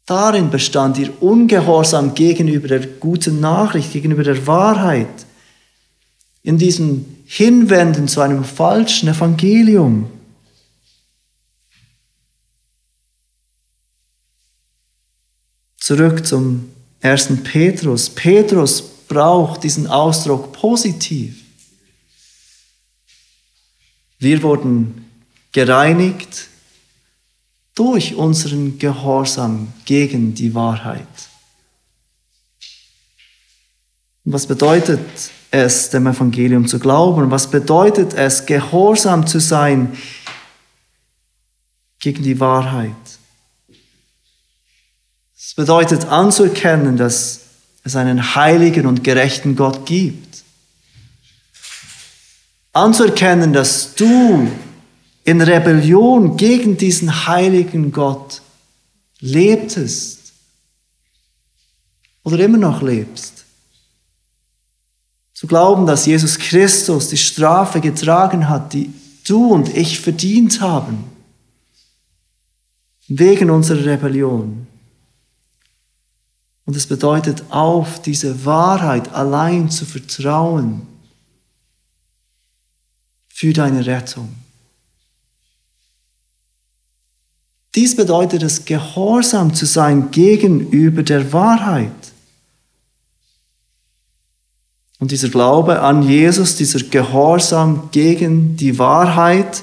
Darin 0.05 0.51
bestand 0.51 0.99
ihr 0.99 1.11
Ungehorsam 1.21 2.15
gegenüber 2.15 2.69
der 2.69 2.87
guten 2.87 3.41
Nachricht, 3.41 3.93
gegenüber 3.93 4.23
der 4.23 4.47
Wahrheit, 4.47 5.27
in 6.45 6.59
diesem 6.59 7.15
Hinwenden 7.27 8.07
zu 8.07 8.21
einem 8.21 8.45
falschen 8.45 9.09
Evangelium. 9.09 10.11
Zurück 15.77 16.25
zum 16.25 16.71
ersten 17.01 17.43
Petrus. 17.43 18.11
Petrus 18.11 18.83
braucht 18.83 19.65
diesen 19.65 19.87
Ausdruck 19.89 20.53
positiv. 20.53 21.43
Wir 24.19 24.43
wurden 24.43 25.11
gereinigt 25.53 26.49
durch 27.75 28.15
unseren 28.15 28.79
Gehorsam 28.79 29.73
gegen 29.85 30.35
die 30.35 30.55
Wahrheit. 30.55 31.07
Und 34.25 34.33
was 34.33 34.47
bedeutet 34.47 35.31
es, 35.57 35.90
dem 35.90 36.07
Evangelium 36.07 36.66
zu 36.66 36.79
glauben? 36.79 37.31
Was 37.31 37.51
bedeutet 37.51 38.14
es, 38.14 38.47
gehorsam 38.47 39.27
zu 39.27 39.40
sein 39.40 39.97
gegen 41.99 42.23
die 42.23 42.38
Wahrheit? 42.38 42.95
Es 45.37 45.55
bedeutet 45.55 46.07
anzuerkennen, 46.07 46.97
dass 46.97 47.40
es 47.83 47.97
einen 47.97 48.35
heiligen 48.35 48.87
und 48.87 49.03
gerechten 49.05 49.57
Gott 49.57 49.87
gibt. 49.87 50.45
Anzuerkennen, 52.73 53.53
dass 53.53 53.95
du 53.95 54.51
in 55.25 55.40
Rebellion 55.40 56.37
gegen 56.37 56.77
diesen 56.77 57.27
heiligen 57.27 57.90
Gott 57.90 58.42
lebtest 59.21 60.33
oder 62.23 62.38
immer 62.40 62.59
noch 62.59 62.83
lebst. 62.83 63.36
Zu 65.37 65.46
glauben, 65.46 65.85
dass 65.85 66.07
Jesus 66.07 66.38
Christus 66.38 67.09
die 67.09 67.18
Strafe 67.18 67.83
getragen 67.83 68.49
hat, 68.49 68.72
die 68.72 68.90
du 69.29 69.53
und 69.53 69.68
ich 69.77 70.01
verdient 70.01 70.62
haben, 70.62 71.05
wegen 73.07 73.51
unserer 73.51 73.85
Rebellion. 73.85 74.66
Und 76.64 76.75
es 76.75 76.87
bedeutet 76.87 77.44
auf 77.51 78.01
diese 78.01 78.46
Wahrheit 78.46 79.12
allein 79.12 79.68
zu 79.70 79.85
vertrauen 79.85 80.87
für 83.29 83.53
deine 83.53 83.85
Rettung. 83.85 84.35
Dies 87.75 87.94
bedeutet 87.94 88.42
es, 88.42 88.64
gehorsam 88.64 89.53
zu 89.53 89.66
sein 89.66 90.11
gegenüber 90.11 91.03
der 91.03 91.31
Wahrheit. 91.35 91.92
Und 94.99 95.11
dieser 95.11 95.29
Glaube 95.29 95.81
an 95.81 96.03
Jesus, 96.03 96.57
dieser 96.57 96.81
Gehorsam 96.81 97.91
gegen 97.93 98.57
die 98.57 98.79
Wahrheit, 98.79 99.63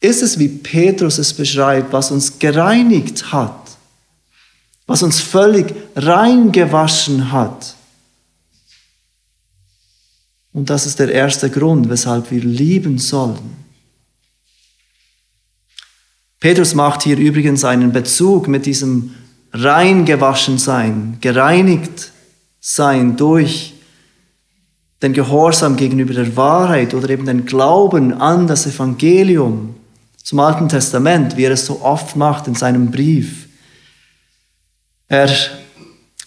ist 0.00 0.22
es, 0.22 0.38
wie 0.38 0.48
Petrus 0.48 1.18
es 1.18 1.32
beschreibt, 1.32 1.92
was 1.92 2.10
uns 2.10 2.38
gereinigt 2.38 3.32
hat 3.32 3.68
was 4.88 5.02
uns 5.02 5.20
völlig 5.20 5.74
reingewaschen 5.94 7.30
hat. 7.30 7.76
Und 10.52 10.70
das 10.70 10.86
ist 10.86 10.98
der 10.98 11.12
erste 11.12 11.50
Grund, 11.50 11.90
weshalb 11.90 12.30
wir 12.30 12.40
lieben 12.40 12.98
sollen. 12.98 13.56
Petrus 16.40 16.74
macht 16.74 17.02
hier 17.02 17.18
übrigens 17.18 17.64
einen 17.64 17.92
Bezug 17.92 18.48
mit 18.48 18.64
diesem 18.64 19.14
reingewaschen 19.52 20.56
sein, 20.56 21.18
gereinigt 21.20 22.10
sein 22.60 23.16
durch 23.16 23.74
den 25.02 25.12
Gehorsam 25.12 25.76
gegenüber 25.76 26.14
der 26.14 26.36
Wahrheit 26.36 26.92
oder 26.94 27.08
eben 27.10 27.26
den 27.26 27.46
Glauben 27.46 28.12
an 28.12 28.46
das 28.46 28.66
Evangelium 28.66 29.74
zum 30.22 30.40
Alten 30.40 30.68
Testament, 30.68 31.36
wie 31.36 31.44
er 31.44 31.52
es 31.52 31.64
so 31.64 31.80
oft 31.82 32.16
macht 32.16 32.48
in 32.48 32.54
seinem 32.54 32.90
Brief. 32.90 33.46
Er 35.08 35.30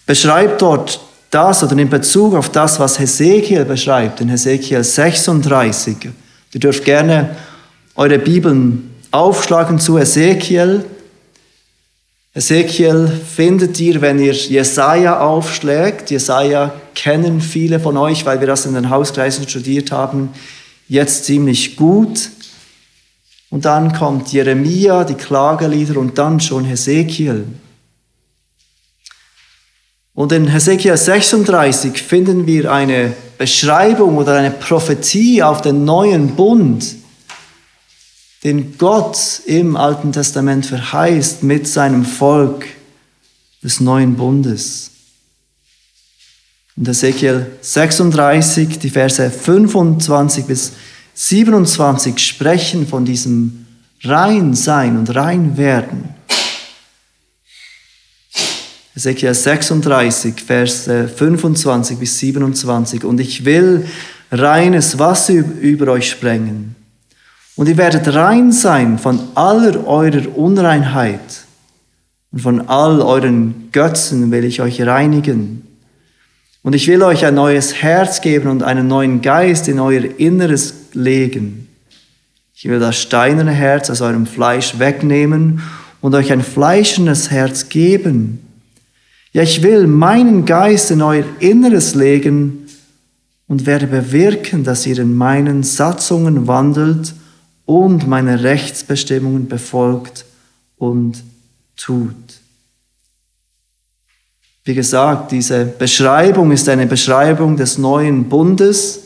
beschreibt 0.06 0.60
dort 0.62 1.00
das 1.30 1.62
oder 1.62 1.76
in 1.78 1.88
Bezug 1.88 2.34
auf 2.34 2.50
das, 2.50 2.80
was 2.80 2.98
Hesekiel 2.98 3.64
beschreibt, 3.64 4.20
in 4.20 4.28
Hesekiel 4.28 4.82
36. 4.82 5.96
Ihr 6.52 6.60
dürft 6.60 6.84
gerne 6.84 7.36
eure 7.94 8.18
Bibeln 8.18 8.90
aufschlagen 9.10 9.78
zu 9.78 9.98
Hesekiel. 9.98 10.84
Hesekiel 12.34 13.08
findet 13.08 13.78
ihr, 13.78 14.00
wenn 14.00 14.18
ihr 14.18 14.32
Jesaja 14.32 15.20
aufschlägt. 15.20 16.10
Jesaja 16.10 16.74
kennen 16.94 17.40
viele 17.40 17.80
von 17.80 17.96
euch, 17.96 18.24
weil 18.24 18.40
wir 18.40 18.46
das 18.46 18.66
in 18.66 18.74
den 18.74 18.90
Hauskreisen 18.90 19.48
studiert 19.48 19.92
haben, 19.92 20.30
jetzt 20.88 21.24
ziemlich 21.24 21.76
gut. 21.76 22.30
Und 23.50 23.64
dann 23.64 23.92
kommt 23.92 24.32
Jeremia, 24.32 25.04
die 25.04 25.14
Klagelieder 25.14 25.98
und 25.98 26.16
dann 26.16 26.40
schon 26.40 26.64
Hesekiel. 26.64 27.46
Und 30.14 30.32
in 30.32 30.46
Hesekiel 30.48 30.96
36 30.96 32.02
finden 32.02 32.46
wir 32.46 32.70
eine 32.70 33.14
Beschreibung 33.38 34.18
oder 34.18 34.36
eine 34.36 34.50
Prophetie 34.50 35.42
auf 35.42 35.62
den 35.62 35.84
neuen 35.84 36.36
Bund, 36.36 36.96
den 38.44 38.76
Gott 38.78 39.42
im 39.46 39.76
Alten 39.76 40.12
Testament 40.12 40.66
verheißt 40.66 41.42
mit 41.42 41.66
seinem 41.66 42.04
Volk 42.04 42.66
des 43.62 43.80
neuen 43.80 44.16
Bundes. 44.16 44.91
In 46.76 46.86
Hesekiel 46.86 47.46
36, 47.60 48.78
die 48.78 48.90
Verse 48.90 49.30
25 49.30 50.46
bis 50.46 50.72
27 51.14 52.18
sprechen 52.18 52.86
von 52.86 53.04
diesem 53.04 53.66
Reinsein 54.02 54.96
und 54.96 55.14
Reinwerden. 55.14 56.08
Ezekiel 58.94 59.34
36, 59.34 60.40
Verse 60.40 61.08
25 61.08 61.98
bis 61.98 62.18
27. 62.18 63.04
Und 63.04 63.20
ich 63.20 63.44
will 63.44 63.86
reines 64.30 64.98
Wasser 64.98 65.34
über 65.34 65.92
euch 65.92 66.10
sprengen. 66.10 66.74
Und 67.54 67.68
ihr 67.68 67.76
werdet 67.76 68.14
rein 68.14 68.50
sein 68.50 68.98
von 68.98 69.20
aller 69.34 69.86
eurer 69.86 70.36
Unreinheit. 70.36 71.20
Und 72.32 72.40
von 72.40 72.68
all 72.68 73.02
euren 73.02 73.68
Götzen 73.72 74.30
will 74.30 74.44
ich 74.44 74.62
euch 74.62 74.80
reinigen. 74.80 75.71
Und 76.62 76.74
ich 76.74 76.86
will 76.88 77.02
euch 77.02 77.24
ein 77.24 77.34
neues 77.34 77.82
Herz 77.82 78.20
geben 78.20 78.48
und 78.48 78.62
einen 78.62 78.86
neuen 78.86 79.20
Geist 79.20 79.68
in 79.68 79.80
euer 79.80 80.04
Inneres 80.18 80.74
legen. 80.92 81.68
Ich 82.54 82.68
will 82.68 82.78
das 82.78 83.00
steinerne 83.00 83.50
Herz 83.50 83.90
aus 83.90 84.00
eurem 84.00 84.26
Fleisch 84.26 84.78
wegnehmen 84.78 85.62
und 86.00 86.14
euch 86.14 86.32
ein 86.32 86.42
fleischendes 86.42 87.30
Herz 87.30 87.68
geben 87.68 88.42
ja, 89.32 89.42
ich 89.42 89.62
will 89.62 89.86
meinen 89.86 90.44
Geist 90.44 90.90
in 90.90 91.00
euer 91.00 91.24
Inneres 91.40 91.94
legen 91.94 92.66
und 93.48 93.64
werde 93.64 93.86
bewirken, 93.86 94.62
dass 94.62 94.86
ihr 94.86 94.98
in 94.98 95.16
meinen 95.16 95.62
Satzungen 95.62 96.46
wandelt 96.46 97.14
und 97.64 98.06
meine 98.06 98.42
Rechtsbestimmungen 98.42 99.48
befolgt 99.48 100.26
und 100.76 101.24
tut. 101.76 102.14
Wie 104.64 104.74
gesagt, 104.74 105.32
diese 105.32 105.64
Beschreibung 105.64 106.52
ist 106.52 106.68
eine 106.68 106.86
Beschreibung 106.86 107.56
des 107.56 107.78
neuen 107.78 108.28
Bundes. 108.28 109.00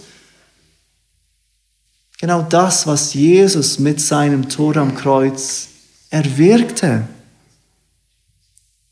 Genau 2.19 2.43
das, 2.43 2.87
was 2.87 3.15
Jesus 3.15 3.79
mit 3.79 4.01
seinem 4.01 4.49
Tod 4.49 4.77
am 4.77 4.95
Kreuz 4.95 5.69
erwirkte. 6.11 7.09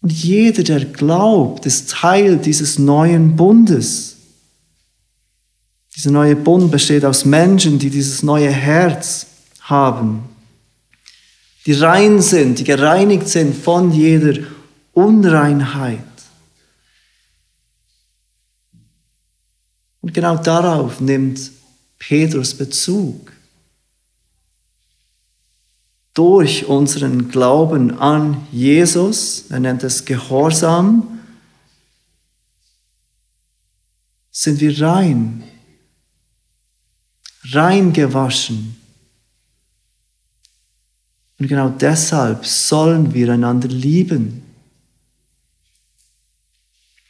Und 0.01 0.13
jeder, 0.13 0.63
der 0.63 0.85
glaubt, 0.85 1.67
ist 1.67 1.91
Teil 1.91 2.37
dieses 2.37 2.79
neuen 2.79 3.37
Bundes. 3.37 4.17
Dieser 5.97 6.11
neue 6.11 6.37
Bund 6.37 6.71
besteht 6.71 7.05
aus 7.05 7.25
Menschen, 7.25 7.79
die 7.79 7.89
dieses 7.89 8.23
neue 8.23 8.51
Herz 8.51 9.27
haben, 9.61 10.25
die 11.67 11.73
rein 11.73 12.21
sind, 12.21 12.59
die 12.59 12.65
gereinigt 12.65 13.29
sind 13.29 13.57
von 13.57 13.93
jeder 13.93 14.43
Unreinheit. 14.93 16.01
Und 20.05 20.13
genau 20.13 20.37
darauf 20.37 21.01
nimmt 21.01 21.51
Petrus 21.99 22.53
Bezug. 22.53 23.33
Durch 26.13 26.67
unseren 26.67 27.31
Glauben 27.31 27.97
an 27.99 28.47
Jesus, 28.53 29.47
er 29.49 29.61
nennt 29.61 29.83
es 29.83 30.05
Gehorsam, 30.05 31.21
sind 34.31 34.61
wir 34.61 34.79
rein, 34.79 35.43
rein 37.53 37.95
gewaschen. 37.95 38.77
Und 41.39 41.49
genau 41.49 41.71
deshalb 41.71 42.45
sollen 42.45 43.15
wir 43.15 43.33
einander 43.33 43.69
lieben. 43.69 44.43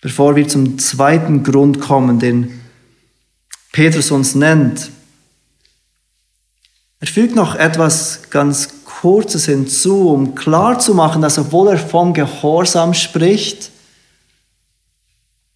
Bevor 0.01 0.37
wir 0.37 0.47
zum 0.47 0.79
zweiten 0.79 1.43
Grund 1.43 1.81
kommen, 1.81 2.21
den 2.21 2.61
Petrus 3.75 4.13
uns 4.13 4.37
nennt. 4.37 4.93
Er 7.01 7.09
fügt 7.09 7.35
noch 7.35 7.57
etwas 7.57 8.31
ganz 8.31 8.85
Kurzes 8.85 9.47
hinzu, 9.47 10.11
um 10.11 10.37
klarzumachen, 10.37 11.21
dass 11.21 11.39
obwohl 11.39 11.71
er 11.71 11.79
vom 11.79 12.15
Gehorsam 12.15 12.95
spricht, 12.95 13.73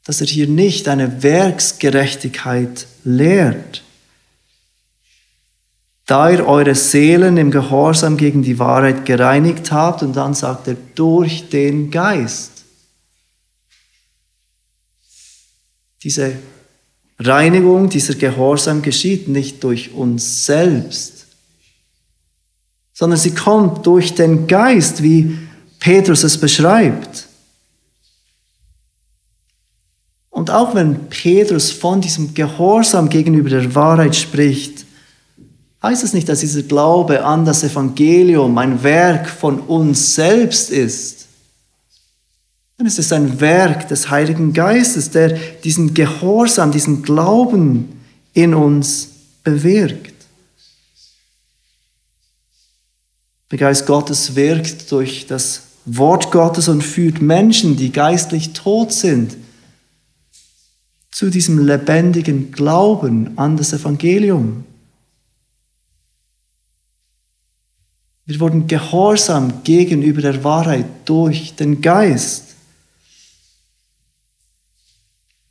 dass 0.04 0.20
er 0.20 0.26
hier 0.26 0.48
nicht 0.48 0.88
eine 0.88 1.22
Werksgerechtigkeit 1.22 2.88
lehrt. 3.04 3.84
Da 6.04 6.28
ihr 6.28 6.44
eure 6.44 6.74
Seelen 6.74 7.36
im 7.36 7.52
Gehorsam 7.52 8.16
gegen 8.16 8.42
die 8.42 8.58
Wahrheit 8.58 9.06
gereinigt 9.06 9.70
habt, 9.70 10.02
und 10.02 10.14
dann 10.16 10.34
sagt 10.34 10.66
er, 10.66 10.76
durch 10.96 11.50
den 11.50 11.92
Geist. 11.92 12.64
Diese 16.02 16.36
Reinigung, 17.18 17.88
dieser 17.88 18.14
Gehorsam 18.14 18.82
geschieht 18.82 19.28
nicht 19.28 19.64
durch 19.64 19.92
uns 19.92 20.46
selbst, 20.46 21.26
sondern 22.94 23.18
sie 23.18 23.34
kommt 23.34 23.86
durch 23.86 24.14
den 24.14 24.46
Geist, 24.46 25.02
wie 25.02 25.36
Petrus 25.80 26.22
es 26.22 26.38
beschreibt. 26.38 27.26
Und 30.30 30.50
auch 30.50 30.74
wenn 30.74 31.08
Petrus 31.08 31.72
von 31.72 32.00
diesem 32.00 32.34
Gehorsam 32.34 33.08
gegenüber 33.08 33.50
der 33.50 33.74
Wahrheit 33.74 34.14
spricht, 34.14 34.84
heißt 35.82 36.04
es 36.04 36.12
nicht, 36.12 36.28
dass 36.28 36.40
dieser 36.40 36.62
Glaube 36.62 37.24
an 37.24 37.44
das 37.44 37.64
Evangelium 37.64 38.56
ein 38.58 38.82
Werk 38.82 39.28
von 39.28 39.58
uns 39.60 40.14
selbst 40.14 40.70
ist, 40.70 41.27
es 42.86 42.98
ist 42.98 43.12
ein 43.12 43.40
Werk 43.40 43.88
des 43.88 44.08
Heiligen 44.08 44.52
Geistes, 44.52 45.10
der 45.10 45.30
diesen 45.64 45.94
Gehorsam, 45.94 46.70
diesen 46.70 47.02
Glauben 47.02 47.88
in 48.34 48.54
uns 48.54 49.08
bewirkt. 49.42 50.14
Der 53.50 53.58
Geist 53.58 53.86
Gottes 53.86 54.36
wirkt 54.36 54.92
durch 54.92 55.26
das 55.26 55.62
Wort 55.86 56.30
Gottes 56.30 56.68
und 56.68 56.82
führt 56.82 57.20
Menschen, 57.20 57.76
die 57.76 57.90
geistlich 57.90 58.52
tot 58.52 58.92
sind, 58.92 59.36
zu 61.10 61.30
diesem 61.30 61.66
lebendigen 61.66 62.52
Glauben 62.52 63.36
an 63.38 63.56
das 63.56 63.72
Evangelium. 63.72 64.64
Wir 68.26 68.38
wurden 68.38 68.66
gehorsam 68.66 69.64
gegenüber 69.64 70.20
der 70.20 70.44
Wahrheit 70.44 70.84
durch 71.06 71.56
den 71.56 71.80
Geist. 71.80 72.47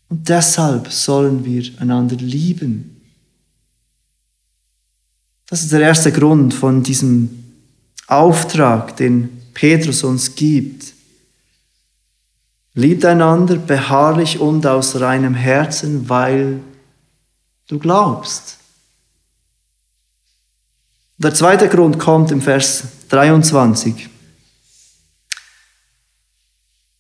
Und 0.10 0.30
deshalb 0.30 0.92
sollen 0.92 1.44
wir 1.44 1.64
einander 1.80 2.16
lieben. 2.16 3.02
Das 5.50 5.62
ist 5.62 5.72
der 5.72 5.82
erste 5.82 6.12
Grund 6.12 6.54
von 6.54 6.84
diesem 6.84 7.44
Auftrag, 8.08 8.96
den 8.98 9.30
Petrus 9.54 10.04
uns 10.04 10.36
gibt. 10.36 10.94
Liebt 12.74 13.06
einander 13.06 13.56
beharrlich 13.56 14.40
und 14.40 14.66
aus 14.66 15.00
reinem 15.00 15.34
Herzen, 15.34 16.08
weil 16.10 16.60
du 17.68 17.80
glaubst. 17.80 18.58
Der 21.18 21.34
zweite 21.34 21.68
Grund 21.68 21.98
kommt 21.98 22.32
im 22.32 22.42
Vers 22.42 22.84
23. 23.10 24.10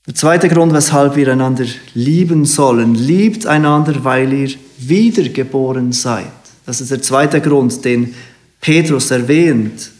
Der 0.07 0.15
zweite 0.15 0.47
Grund, 0.47 0.71
weshalb 0.73 1.17
wir 1.17 1.27
einander 1.27 1.65
lieben 1.93 2.45
sollen, 2.45 2.95
liebt 2.95 3.45
einander, 3.45 4.05
weil 4.05 4.31
ihr 4.31 4.51
wiedergeboren 4.77 5.91
seid. 5.91 6.31
Das 6.65 6.79
ist 6.79 6.91
der 6.91 7.01
zweite 7.01 7.41
Grund, 7.41 7.83
den 7.83 8.15
Petrus 8.61 9.11
erwähnt. 9.11 9.91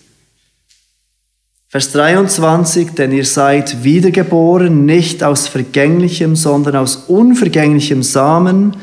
Vers 1.68 1.92
23, 1.92 2.92
denn 2.92 3.12
ihr 3.12 3.26
seid 3.26 3.84
wiedergeboren, 3.84 4.86
nicht 4.86 5.24
aus 5.24 5.50
vergänglichem, 5.50 6.38
sondern 6.38 6.78
aus 6.78 6.96
unvergänglichem 7.08 8.02
Samen, 8.02 8.78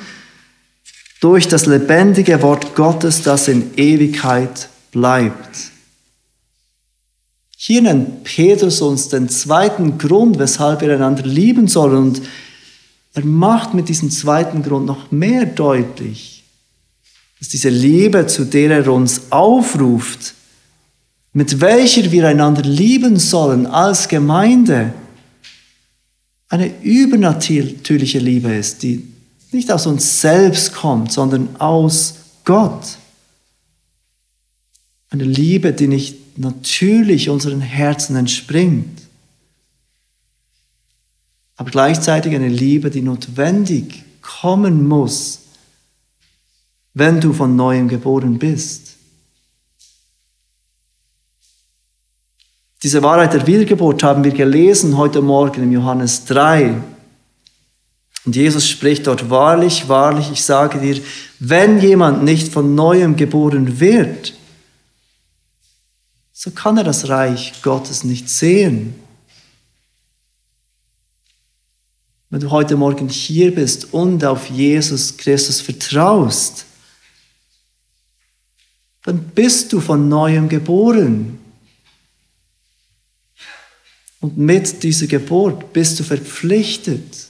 durch 1.23 1.49
das 1.49 1.65
lebendige 1.65 2.43
Wort 2.43 2.75
Gottes, 2.75 3.23
das 3.23 3.49
in 3.49 3.71
Ewigkeit 3.79 4.69
bleibt. 4.93 5.74
Hier 7.67 7.81
nennt 7.81 8.25
Petrus 8.25 8.83
uns 8.83 9.09
den 9.09 9.31
zweiten 9.31 9.97
Grund, 9.97 10.39
weshalb 10.39 10.83
wir 10.83 10.93
einander 10.93 11.23
lieben 11.23 11.67
sollen. 11.67 11.97
Und 11.97 12.23
er 13.15 13.25
macht 13.25 13.73
mit 13.73 13.89
diesem 13.89 14.11
zweiten 14.11 14.63
Grund 14.63 14.85
noch 14.85 15.11
mehr 15.11 15.47
deutlich, 15.47 16.45
dass 17.39 17.49
diese 17.49 17.71
Liebe, 17.71 18.27
zu 18.27 18.45
der 18.45 18.71
er 18.71 18.93
uns 18.93 19.33
aufruft, 19.33 20.35
mit 21.33 21.63
welcher 21.63 22.13
wir 22.13 22.29
einander 22.29 22.61
lieben 22.61 23.19
sollen 23.19 23.65
als 23.65 24.09
Gemeinde, 24.09 24.93
eine 26.51 26.71
übernatürliche 26.83 28.19
Liebe 28.19 28.53
ist, 28.53 28.83
die 28.83 29.09
nicht 29.53 29.73
aus 29.73 29.87
uns 29.87 30.21
selbst 30.21 30.75
kommt, 30.75 31.13
sondern 31.13 31.57
aus 31.59 32.17
Gott. 32.45 32.99
Eine 35.09 35.25
Liebe, 35.25 35.73
die 35.73 35.89
nicht 35.89 36.24
natürlich 36.39 37.29
unseren 37.29 37.61
Herzen 37.61 38.17
entspringt. 38.17 39.03
Aber 41.57 41.71
gleichzeitig 41.71 42.35
eine 42.35 42.49
Liebe, 42.49 42.91
die 42.91 43.03
notwendig 43.03 44.03
kommen 44.21 44.89
muss, 44.89 45.41
wenn 46.95 47.21
du 47.21 47.33
von 47.33 47.55
neuem 47.55 47.89
geboren 47.89 48.39
bist. 48.39 48.95
Diese 52.83 53.03
Wahrheit 53.03 53.33
der 53.33 53.47
Wiedergeburt 53.47 54.03
haben 54.03 54.25
wir 54.25 54.33
gelesen 54.33 54.97
heute 54.97 55.23
Morgen 55.23 55.63
im 55.63 55.73
Johannes 55.73 56.27
3. 56.27 56.77
Und 58.27 58.37
Jesus 58.37 58.69
spricht 58.69 59.07
dort, 59.07 59.31
wahrlich, 59.31 59.89
wahrlich, 59.89 60.31
ich 60.31 60.43
sage 60.43 60.79
dir, 60.79 61.01
wenn 61.39 61.81
jemand 61.81 62.25
nicht 62.25 62.53
von 62.53 62.75
neuem 62.75 63.17
geboren 63.17 63.81
wird, 63.81 64.35
so 66.45 66.51
kann 66.51 66.77
er 66.77 66.85
das 66.85 67.09
Reich 67.09 67.63
Gottes 67.63 68.05
nicht 68.05 68.29
sehen. 68.29 68.95
Wenn 72.29 72.41
du 72.41 72.51
heute 72.51 72.77
Morgen 72.77 73.09
hier 73.09 73.55
bist 73.55 73.95
und 73.95 74.23
auf 74.27 74.51
Jesus 74.51 75.17
Christus 75.17 75.63
vertraust, 75.63 76.67
dann 79.05 79.25
bist 79.31 79.73
du 79.73 79.81
von 79.81 80.11
neuem 80.11 80.51
geboren. 80.51 81.39
Und 84.21 84.37
mit 84.37 84.83
dieser 84.83 85.07
Geburt 85.07 85.73
bist 85.73 85.99
du 85.99 86.05
verpflichtet, 86.05 87.29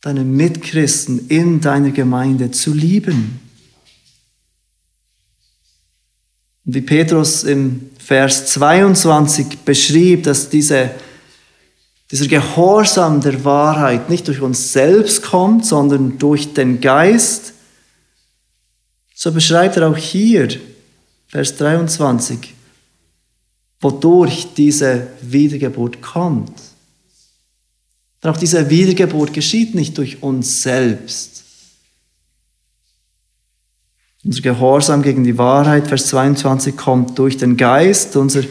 deine 0.00 0.24
Mitchristen 0.24 1.28
in 1.28 1.60
deiner 1.60 1.92
Gemeinde 1.92 2.50
zu 2.50 2.74
lieben. 2.74 3.38
Und 6.64 6.74
wie 6.74 6.80
Petrus 6.80 7.44
im 7.44 7.90
Vers 7.98 8.46
22 8.46 9.60
beschrieb, 9.60 10.24
dass 10.24 10.48
diese, 10.48 10.90
dieser 12.10 12.26
Gehorsam 12.26 13.20
der 13.20 13.44
Wahrheit 13.44 14.10
nicht 14.10 14.28
durch 14.28 14.40
uns 14.40 14.72
selbst 14.72 15.22
kommt, 15.22 15.64
sondern 15.64 16.18
durch 16.18 16.52
den 16.52 16.80
Geist, 16.80 17.54
so 19.14 19.32
beschreibt 19.32 19.76
er 19.76 19.88
auch 19.88 19.96
hier, 19.96 20.48
Vers 21.28 21.56
23, 21.56 22.54
wodurch 23.80 24.48
diese 24.56 25.08
Wiedergeburt 25.22 26.02
kommt. 26.02 26.52
Denn 28.22 28.30
auch 28.30 28.36
diese 28.36 28.68
Wiedergeburt 28.68 29.32
geschieht 29.32 29.74
nicht 29.74 29.96
durch 29.96 30.22
uns 30.22 30.62
selbst. 30.62 31.39
Unser 34.22 34.42
Gehorsam 34.42 35.02
gegen 35.02 35.24
die 35.24 35.38
Wahrheit, 35.38 35.86
Vers 35.86 36.08
22, 36.08 36.76
kommt 36.76 37.18
durch 37.18 37.38
den 37.38 37.56
Geist. 37.56 38.16
Unser, 38.16 38.42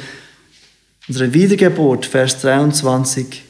unsere 1.07 1.33
Wiedergeburt, 1.33 2.07
Vers 2.07 2.41
23, 2.41 3.43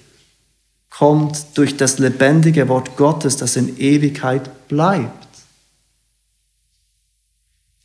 kommt 0.90 1.58
durch 1.58 1.78
das 1.78 1.98
lebendige 1.98 2.68
Wort 2.68 2.98
Gottes, 2.98 3.38
das 3.38 3.56
in 3.56 3.78
Ewigkeit 3.78 4.68
bleibt. 4.68 5.28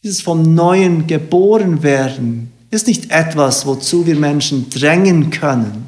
Dieses 0.03 0.20
vom 0.20 0.55
Neuen 0.55 1.07
geboren 1.07 1.82
werden 1.85 2.53
ist 2.70 2.89
nicht 2.89 3.12
etwas, 3.12 3.66
wozu 3.66 4.05
wir 4.05 4.16
Menschen 4.16 4.68
drängen 4.68 5.30
können, 5.30 5.87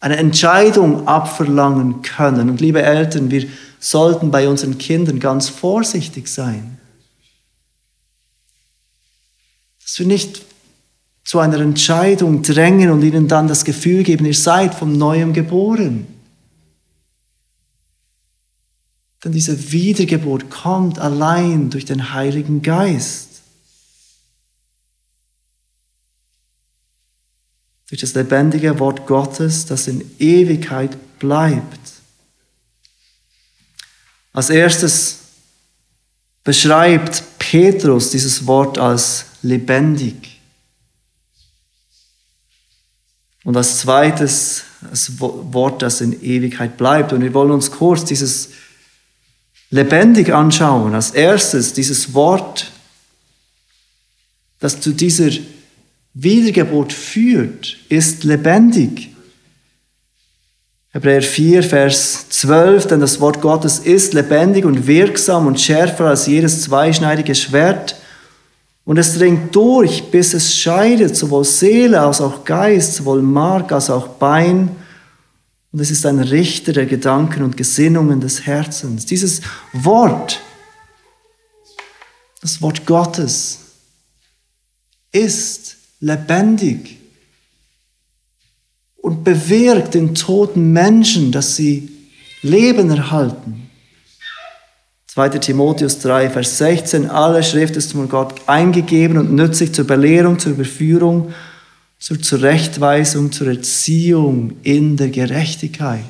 eine 0.00 0.16
Entscheidung 0.16 1.06
abverlangen 1.06 2.02
können. 2.02 2.50
Und 2.50 2.60
liebe 2.60 2.82
Eltern, 2.82 3.30
wir 3.30 3.46
sollten 3.78 4.32
bei 4.32 4.48
unseren 4.48 4.78
Kindern 4.78 5.20
ganz 5.20 5.48
vorsichtig 5.48 6.26
sein. 6.28 6.78
Dass 9.84 9.98
wir 10.00 10.06
nicht 10.06 10.42
zu 11.24 11.38
einer 11.38 11.60
Entscheidung 11.60 12.42
drängen 12.42 12.90
und 12.90 13.02
ihnen 13.02 13.28
dann 13.28 13.46
das 13.46 13.64
Gefühl 13.64 14.02
geben, 14.02 14.26
ihr 14.26 14.34
seid 14.34 14.74
vom 14.74 14.98
Neuem 14.98 15.32
geboren. 15.32 16.06
Denn 19.22 19.32
diese 19.32 19.70
Wiedergeburt 19.72 20.50
kommt 20.50 20.98
allein 20.98 21.70
durch 21.70 21.84
den 21.84 22.12
Heiligen 22.12 22.60
Geist. 22.60 23.34
durch 27.94 28.00
das 28.00 28.14
lebendige 28.14 28.80
Wort 28.80 29.06
Gottes, 29.06 29.66
das 29.66 29.86
in 29.86 30.04
Ewigkeit 30.18 30.96
bleibt. 31.20 31.78
Als 34.32 34.50
erstes 34.50 35.18
beschreibt 36.42 37.22
Petrus 37.38 38.10
dieses 38.10 38.46
Wort 38.48 38.78
als 38.78 39.26
lebendig. 39.44 40.40
Und 43.44 43.56
als 43.56 43.78
zweites 43.78 44.64
das 44.90 45.20
Wort, 45.20 45.82
das 45.82 46.00
in 46.00 46.22
Ewigkeit 46.22 46.76
bleibt. 46.76 47.12
Und 47.12 47.22
wir 47.22 47.34
wollen 47.34 47.50
uns 47.50 47.70
kurz 47.70 48.04
dieses 48.04 48.50
lebendig 49.70 50.32
anschauen. 50.32 50.94
Als 50.94 51.10
erstes 51.10 51.72
dieses 51.72 52.14
Wort, 52.14 52.70
das 54.60 54.80
zu 54.80 54.92
dieser 54.92 55.30
Wiedergeburt 56.14 56.92
führt, 56.92 57.76
ist 57.88 58.24
lebendig. 58.24 59.10
Hebräer 60.92 61.22
4, 61.22 61.62
Vers 61.64 62.28
12, 62.28 62.86
denn 62.86 63.00
das 63.00 63.20
Wort 63.20 63.40
Gottes 63.40 63.80
ist 63.80 64.14
lebendig 64.14 64.64
und 64.64 64.86
wirksam 64.86 65.48
und 65.48 65.60
schärfer 65.60 66.06
als 66.06 66.28
jedes 66.28 66.62
zweischneidige 66.62 67.34
Schwert. 67.34 67.96
Und 68.84 68.98
es 68.98 69.14
dringt 69.14 69.54
durch, 69.54 70.10
bis 70.10 70.34
es 70.34 70.56
scheidet, 70.56 71.16
sowohl 71.16 71.44
Seele 71.44 72.00
als 72.00 72.20
auch 72.20 72.44
Geist, 72.44 72.94
sowohl 72.94 73.22
Mark 73.22 73.72
als 73.72 73.88
auch 73.88 74.08
Bein. 74.08 74.76
Und 75.72 75.80
es 75.80 75.90
ist 75.90 76.04
ein 76.04 76.18
Richter 76.18 76.72
der 76.72 76.86
Gedanken 76.86 77.42
und 77.42 77.56
Gesinnungen 77.56 78.20
des 78.20 78.46
Herzens. 78.46 79.06
Dieses 79.06 79.40
Wort, 79.72 80.40
das 82.42 82.60
Wort 82.60 82.84
Gottes, 82.84 83.60
ist 85.12 85.76
lebendig 86.00 86.98
und 88.96 89.24
bewirkt 89.24 89.94
den 89.94 90.14
toten 90.14 90.72
Menschen, 90.72 91.32
dass 91.32 91.56
sie 91.56 91.90
Leben 92.42 92.90
erhalten. 92.90 93.63
2. 95.14 95.28
Timotheus 95.38 96.00
3, 96.00 96.28
Vers 96.28 96.58
16, 96.58 97.08
alle 97.08 97.44
Schrift 97.44 97.76
ist 97.76 97.92
von 97.92 98.08
Gott 98.08 98.34
eingegeben 98.48 99.16
und 99.16 99.32
nützlich 99.32 99.72
zur 99.72 99.86
Belehrung, 99.86 100.40
zur 100.40 100.50
Überführung, 100.50 101.32
zur 102.00 102.20
Zurechtweisung, 102.20 103.30
zur 103.30 103.46
Erziehung 103.46 104.56
in 104.64 104.96
der 104.96 105.10
Gerechtigkeit. 105.10 106.02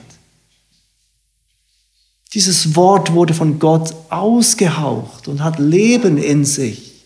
Dieses 2.32 2.76
Wort 2.76 3.12
wurde 3.12 3.34
von 3.34 3.58
Gott 3.58 3.94
ausgehaucht 4.08 5.28
und 5.28 5.44
hat 5.44 5.58
Leben 5.58 6.16
in 6.16 6.46
sich. 6.46 7.04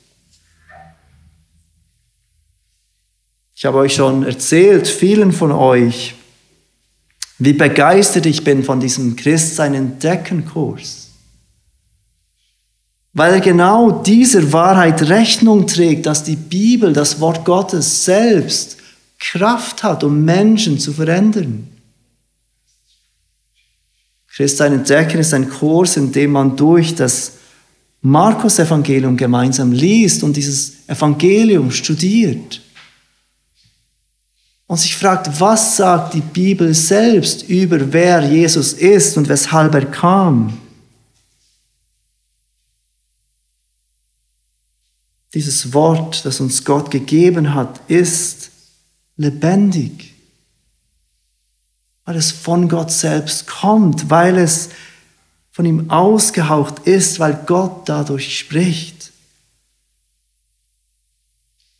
Ich 3.57 3.65
habe 3.65 3.79
euch 3.79 3.95
schon 3.95 4.23
erzählt, 4.23 4.87
vielen 4.87 5.33
von 5.33 5.51
euch, 5.51 6.15
wie 7.39 7.55
begeistert 7.55 8.25
ich 8.27 8.45
bin 8.45 8.63
von 8.63 8.79
diesem 8.79 9.17
Christsein 9.17 9.75
entdecken 9.75 10.45
Kurs. 10.45 11.08
Weil 13.19 13.35
er 13.35 13.41
genau 13.41 13.91
dieser 13.91 14.53
Wahrheit 14.53 15.09
Rechnung 15.09 15.67
trägt, 15.67 16.07
dass 16.07 16.23
die 16.23 16.37
Bibel, 16.37 16.93
das 16.93 17.19
Wort 17.19 17.45
Gottes 17.45 18.05
selbst 18.05 18.77
Kraft 19.19 19.83
hat, 19.83 20.05
um 20.05 20.25
Menschen 20.25 20.79
zu 20.79 20.93
verändern. 20.93 21.67
Christsein 24.29 24.75
entdecken 24.75 25.19
ist 25.19 25.35
ein 25.35 25.51
Kurs, 25.51 25.97
in 25.97 26.13
dem 26.13 26.31
man 26.31 26.57
durch 26.57 26.95
das 26.95 27.33
Markus-Evangelium 28.03 29.17
gemeinsam 29.17 29.73
liest 29.73 30.23
und 30.23 30.37
dieses 30.37 30.75
Evangelium 30.87 31.73
studiert 31.73 32.61
und 34.69 34.79
sich 34.79 34.95
fragt, 34.95 35.41
was 35.41 35.77
sagt 35.77 36.15
die 36.15 36.21
Bibel 36.21 36.73
selbst 36.73 37.49
über 37.49 37.93
wer 37.93 38.21
Jesus 38.21 38.75
ist 38.75 39.17
und 39.17 39.29
weshalb 39.29 39.75
er 39.75 39.87
kam. 39.87 40.57
Dieses 45.35 45.75
Wort, 45.75 46.25
das 46.25 46.41
uns 46.41 46.65
Gott 46.65 46.91
gegeben 46.91 47.55
hat, 47.55 47.81
ist 47.89 48.51
lebendig, 49.17 50.15
weil 52.05 52.17
es 52.17 52.33
von 52.33 52.69
Gott 52.69 52.91
selbst 52.91 53.47
kommt, 53.47 54.09
weil 54.09 54.39
es 54.39 54.71
von 55.51 55.67
ihm 55.67 55.91
ausgehaucht 55.91 56.87
ist, 56.87 57.19
weil 57.21 57.35
Gott 57.47 57.89
dadurch 57.89 58.39
spricht. 58.39 59.13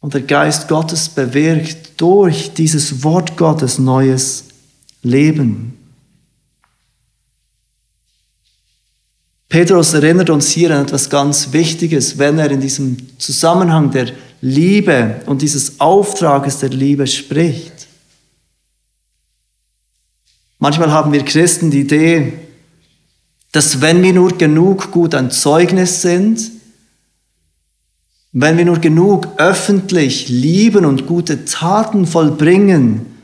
Und 0.01 0.15
der 0.15 0.23
Geist 0.23 0.69
Gottes 0.69 1.09
bewirkt 1.09 2.01
durch 2.01 2.53
dieses 2.55 3.03
Wort 3.03 3.37
Gottes 3.37 3.79
neues 3.79 4.45
Leben. 5.03 5.78
Petrus 9.49 9.95
erinnert 9.95 10.29
uns 10.29 10.51
hier 10.51 10.71
an 10.75 10.83
etwas 10.83 11.09
ganz 11.09 11.53
Wichtiges, 11.53 12.19
wenn 12.19 12.39
er 12.39 12.51
in 12.51 12.61
diesem 12.61 13.19
Zusammenhang 13.19 13.91
der 13.91 14.13
Liebe 14.43 15.23
und 15.27 15.41
dieses 15.41 15.81
Auftrages 15.81 16.59
der 16.59 16.69
Liebe 16.69 17.07
spricht. 17.07 17.87
Manchmal 20.59 20.93
haben 20.93 21.13
wir 21.13 21.25
Christen 21.25 21.71
die 21.71 21.81
Idee, 21.81 22.33
dass 23.53 23.81
wenn 23.81 24.03
wir 24.03 24.13
nur 24.13 24.37
genug 24.37 24.91
gut 24.91 25.15
ein 25.15 25.31
Zeugnis 25.31 26.03
sind, 26.03 26.51
wenn 28.33 28.59
wir 28.59 28.67
nur 28.67 28.79
genug 28.79 29.29
öffentlich 29.39 30.29
lieben 30.29 30.85
und 30.85 31.07
gute 31.07 31.47
Taten 31.47 32.07
vollbringen, 32.07 33.18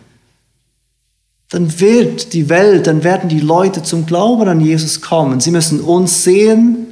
dann 1.51 1.79
wird 1.81 2.33
die 2.33 2.49
Welt, 2.49 2.87
dann 2.87 3.05
werden 3.05 3.29
die 3.29 3.41
Leute 3.41 3.83
zum 3.83 4.07
Glauben 4.07 4.49
an 4.49 4.61
Jesus 4.61 5.01
kommen. 5.01 5.41
Sie 5.41 5.51
müssen 5.51 5.81
uns 5.81 6.25
sehen 6.25 6.87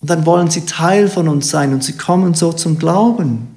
und 0.00 0.10
dann 0.10 0.26
wollen 0.26 0.50
sie 0.50 0.66
Teil 0.66 1.08
von 1.08 1.28
uns 1.28 1.48
sein 1.48 1.72
und 1.72 1.82
sie 1.82 1.96
kommen 1.96 2.34
so 2.34 2.52
zum 2.52 2.78
Glauben. 2.78 3.48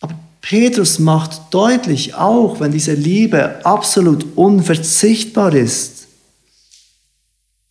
Aber 0.00 0.14
Petrus 0.40 0.98
macht 0.98 1.52
deutlich, 1.52 2.14
auch 2.14 2.60
wenn 2.60 2.72
diese 2.72 2.94
Liebe 2.94 3.64
absolut 3.64 4.36
unverzichtbar 4.36 5.54
ist, 5.54 6.02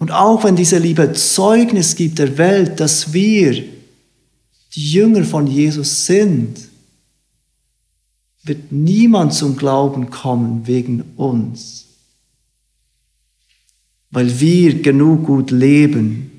und 0.01 0.09
auch 0.09 0.43
wenn 0.43 0.55
diese 0.55 0.79
Liebe 0.79 1.13
Zeugnis 1.13 1.95
gibt 1.95 2.17
der 2.17 2.35
Welt, 2.39 2.79
dass 2.79 3.13
wir 3.13 3.53
die 4.73 4.91
Jünger 4.93 5.23
von 5.23 5.45
Jesus 5.45 6.07
sind, 6.07 6.57
wird 8.43 8.71
niemand 8.71 9.33
zum 9.33 9.55
Glauben 9.55 10.09
kommen 10.09 10.65
wegen 10.67 11.01
uns, 11.15 11.85
weil 14.09 14.39
wir 14.39 14.81
genug 14.81 15.25
gut 15.25 15.51
leben, 15.51 16.31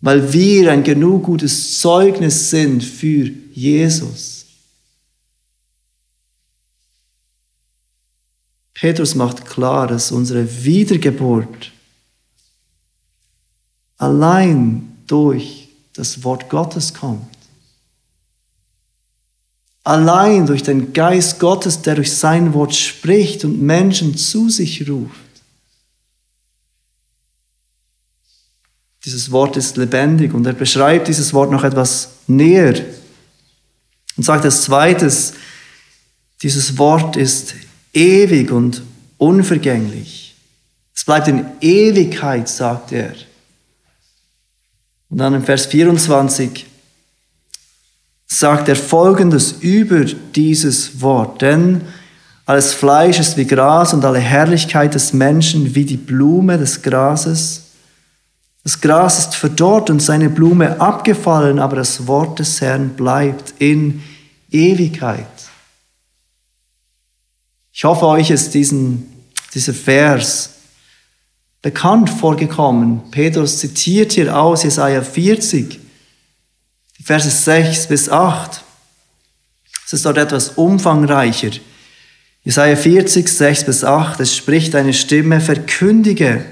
weil 0.00 0.32
wir 0.32 0.72
ein 0.72 0.82
genug 0.82 1.24
gutes 1.24 1.78
Zeugnis 1.78 2.50
sind 2.50 2.82
für 2.82 3.30
Jesus. 3.52 4.46
Petrus 8.74 9.14
macht 9.14 9.46
klar, 9.46 9.86
dass 9.86 10.10
unsere 10.10 10.64
Wiedergeburt 10.64 11.70
allein 13.98 14.96
durch 15.06 15.68
das 15.92 16.24
Wort 16.24 16.50
Gottes 16.50 16.92
kommt. 16.92 17.41
Allein 19.84 20.46
durch 20.46 20.62
den 20.62 20.92
Geist 20.92 21.40
Gottes, 21.40 21.82
der 21.82 21.96
durch 21.96 22.14
sein 22.14 22.54
Wort 22.54 22.74
spricht 22.74 23.44
und 23.44 23.60
Menschen 23.60 24.16
zu 24.16 24.48
sich 24.48 24.88
ruft. 24.88 25.16
Dieses 29.04 29.32
Wort 29.32 29.56
ist 29.56 29.76
lebendig 29.76 30.32
und 30.32 30.46
er 30.46 30.52
beschreibt 30.52 31.08
dieses 31.08 31.34
Wort 31.34 31.50
noch 31.50 31.64
etwas 31.64 32.10
näher 32.28 32.80
und 34.16 34.22
sagt 34.22 34.44
als 34.44 34.62
zweites, 34.62 35.34
dieses 36.42 36.78
Wort 36.78 37.16
ist 37.16 37.54
ewig 37.92 38.50
und 38.50 38.82
unvergänglich. 39.18 40.34
Es 40.94 41.04
bleibt 41.04 41.28
in 41.28 41.44
Ewigkeit, 41.60 42.48
sagt 42.48 42.92
er. 42.92 43.14
Und 45.08 45.18
dann 45.18 45.34
im 45.34 45.44
Vers 45.44 45.66
24 45.66 46.66
sagt 48.38 48.68
er 48.68 48.76
Folgendes 48.76 49.56
über 49.60 50.04
dieses 50.34 51.00
Wort. 51.00 51.42
Denn 51.42 51.82
alles 52.46 52.72
Fleisch 52.72 53.20
ist 53.20 53.36
wie 53.36 53.44
Gras 53.44 53.92
und 53.92 54.04
alle 54.04 54.18
Herrlichkeit 54.18 54.94
des 54.94 55.12
Menschen 55.12 55.74
wie 55.74 55.84
die 55.84 55.96
Blume 55.98 56.56
des 56.58 56.80
Grases. 56.82 57.62
Das 58.64 58.80
Gras 58.80 59.18
ist 59.18 59.34
verdorrt 59.34 59.90
und 59.90 60.00
seine 60.00 60.30
Blume 60.30 60.80
abgefallen, 60.80 61.58
aber 61.58 61.76
das 61.76 62.06
Wort 62.06 62.38
des 62.38 62.60
Herrn 62.60 62.90
bleibt 62.90 63.54
in 63.58 64.02
Ewigkeit. 64.50 65.26
Ich 67.72 67.84
hoffe, 67.84 68.06
euch 68.06 68.30
ist 68.30 68.54
diesen, 68.54 69.10
dieser 69.54 69.74
Vers 69.74 70.50
bekannt 71.60 72.08
vorgekommen. 72.08 73.10
Petrus 73.10 73.58
zitiert 73.58 74.12
hier 74.12 74.36
aus 74.36 74.62
Jesaja 74.62 75.02
40, 75.02 75.80
die 77.02 77.06
Verse 77.06 77.28
6 77.28 77.88
bis 77.88 78.08
8. 78.08 78.62
Es 79.84 79.92
ist 79.92 80.04
dort 80.04 80.18
etwas 80.18 80.50
umfangreicher. 80.50 81.50
Jesaja 82.44 82.76
40, 82.76 83.28
6 83.28 83.64
bis 83.64 83.82
8, 83.82 84.20
es 84.20 84.36
spricht 84.36 84.76
eine 84.76 84.94
Stimme, 84.94 85.40
verkündige 85.40 86.44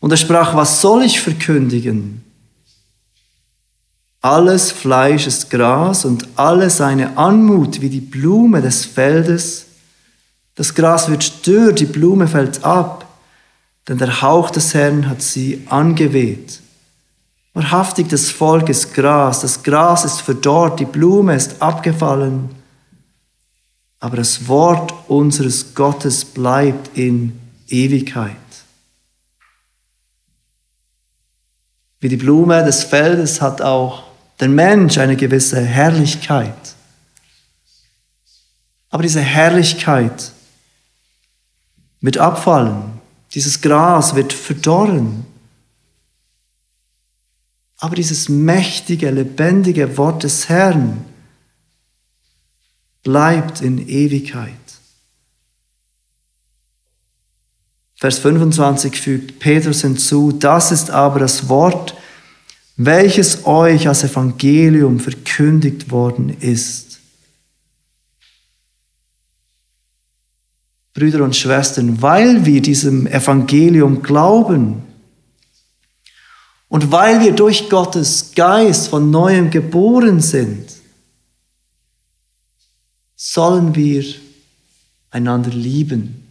und 0.00 0.10
er 0.10 0.16
sprach, 0.16 0.54
was 0.54 0.80
soll 0.80 1.02
ich 1.02 1.20
verkündigen? 1.20 2.24
Alles 4.22 4.72
Fleisch 4.72 5.26
ist 5.26 5.50
Gras 5.50 6.06
und 6.06 6.26
alle 6.36 6.70
seine 6.70 7.18
Anmut 7.18 7.82
wie 7.82 7.90
die 7.90 8.00
Blume 8.00 8.62
des 8.62 8.86
Feldes. 8.86 9.66
Das 10.54 10.74
Gras 10.74 11.10
wird 11.10 11.46
dürr, 11.46 11.74
die 11.74 11.84
Blume 11.84 12.26
fällt 12.26 12.64
ab, 12.64 13.06
denn 13.86 13.98
der 13.98 14.22
Hauch 14.22 14.50
des 14.50 14.72
Herrn 14.72 15.10
hat 15.10 15.20
sie 15.20 15.62
angeweht. 15.68 16.60
Wahrhaftig, 17.54 18.08
das 18.08 18.30
Volk 18.30 18.68
ist 18.68 18.94
Gras, 18.94 19.40
das 19.40 19.62
Gras 19.62 20.04
ist 20.04 20.20
verdorrt, 20.20 20.80
die 20.80 20.84
Blume 20.84 21.34
ist 21.34 21.60
abgefallen, 21.60 22.50
aber 24.00 24.16
das 24.16 24.46
Wort 24.46 24.94
unseres 25.08 25.74
Gottes 25.74 26.24
bleibt 26.24 26.96
in 26.96 27.38
Ewigkeit. 27.68 28.36
Wie 32.00 32.08
die 32.08 32.16
Blume 32.16 32.64
des 32.64 32.84
Feldes 32.84 33.40
hat 33.40 33.60
auch 33.60 34.04
der 34.38 34.48
Mensch 34.48 34.98
eine 34.98 35.16
gewisse 35.16 35.60
Herrlichkeit. 35.60 36.54
Aber 38.90 39.02
diese 39.02 39.20
Herrlichkeit 39.20 40.32
wird 42.00 42.18
abfallen. 42.18 43.00
Dieses 43.34 43.60
Gras 43.60 44.14
wird 44.14 44.32
verdorren. 44.32 45.26
Aber 47.78 47.94
dieses 47.94 48.28
mächtige, 48.28 49.10
lebendige 49.10 49.96
Wort 49.96 50.24
des 50.24 50.48
Herrn 50.48 51.04
bleibt 53.02 53.60
in 53.60 53.88
Ewigkeit. 53.88 54.52
Vers 57.94 58.18
25 58.18 59.00
fügt 59.00 59.38
Petrus 59.38 59.82
hinzu, 59.82 60.32
das 60.32 60.70
ist 60.70 60.90
aber 60.90 61.18
das 61.20 61.48
Wort, 61.48 61.94
welches 62.76 63.44
euch 63.44 63.88
als 63.88 64.04
Evangelium 64.04 65.00
verkündigt 65.00 65.90
worden 65.90 66.36
ist. 66.40 67.00
Brüder 70.94 71.22
und 71.22 71.34
Schwestern, 71.34 72.02
weil 72.02 72.44
wir 72.44 72.60
diesem 72.60 73.06
Evangelium 73.06 74.02
glauben 74.02 74.87
und 76.68 76.92
weil 76.92 77.20
wir 77.20 77.32
durch 77.32 77.68
Gottes 77.70 78.32
Geist 78.34 78.88
von 78.88 79.10
neuem 79.10 79.50
geboren 79.50 80.20
sind, 80.20 80.70
sollen 83.16 83.74
wir 83.74 84.04
einander 85.10 85.50
lieben. 85.50 86.24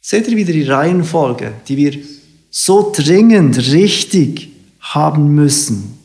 Seht 0.00 0.28
ihr 0.28 0.36
wieder 0.36 0.52
die 0.52 0.64
Reihenfolge, 0.64 1.52
die 1.66 1.76
wir 1.76 1.98
so 2.50 2.92
dringend 2.94 3.58
richtig 3.72 4.50
haben 4.80 5.34
müssen? 5.34 5.98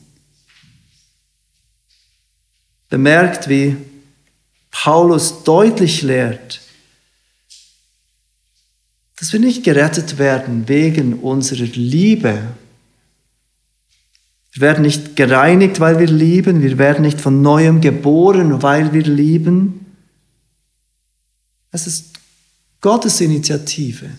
Bemerkt, 2.90 3.50
wie 3.50 3.78
Paulus 4.72 5.44
deutlich 5.44 6.02
lehrt, 6.02 6.63
dass 9.24 9.32
wir 9.32 9.40
nicht 9.40 9.64
gerettet 9.64 10.18
werden 10.18 10.68
wegen 10.68 11.14
unserer 11.14 11.64
Liebe. 11.64 12.42
Wir 14.52 14.62
werden 14.62 14.82
nicht 14.82 15.16
gereinigt, 15.16 15.80
weil 15.80 15.98
wir 15.98 16.08
lieben. 16.08 16.62
Wir 16.62 16.78
werden 16.78 17.04
nicht 17.04 17.22
von 17.22 17.42
neuem 17.42 17.80
geboren, 17.80 18.62
weil 18.62 18.92
wir 18.92 19.04
lieben. 19.04 19.86
Es 21.72 21.88
ist 21.88 22.08
Gottes 22.82 23.22
Initiative, 23.22 24.10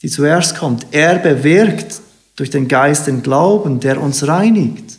die 0.00 0.08
zuerst 0.08 0.56
kommt. 0.56 0.86
Er 0.92 1.18
bewirkt 1.18 2.00
durch 2.36 2.48
den 2.48 2.66
Geist 2.66 3.08
den 3.08 3.22
Glauben, 3.22 3.78
der 3.78 4.00
uns 4.00 4.26
reinigt. 4.26 4.98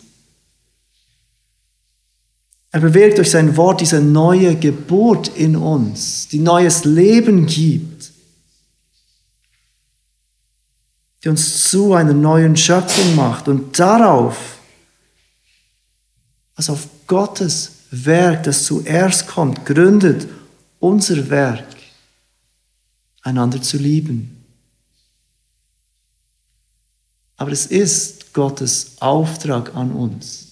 Er 2.71 2.81
bewirkt 2.81 3.17
durch 3.17 3.31
sein 3.31 3.57
Wort 3.57 3.81
diese 3.81 4.01
neue 4.01 4.55
Geburt 4.55 5.29
in 5.29 5.55
uns, 5.55 6.27
die 6.27 6.37
neues 6.37 6.85
Leben 6.85 7.47
gibt, 7.47 7.94
die 11.25 11.29
uns 11.29 11.69
zu 11.69 11.95
einer 11.95 12.13
neuen 12.13 12.55
Schöpfung 12.55 13.15
macht 13.15 13.47
und 13.47 13.79
darauf, 13.79 14.59
was 16.55 16.69
auf 16.69 16.87
Gottes 17.07 17.71
Werk, 17.89 18.43
das 18.43 18.65
zuerst 18.65 19.25
kommt, 19.25 19.65
gründet 19.65 20.27
unser 20.79 21.27
Werk 21.31 21.65
einander 23.23 23.59
zu 23.59 23.77
lieben. 23.77 24.45
Aber 27.37 27.51
es 27.51 27.65
ist 27.65 28.31
Gottes 28.31 28.93
Auftrag 28.99 29.73
an 29.75 29.93
uns. 29.93 30.49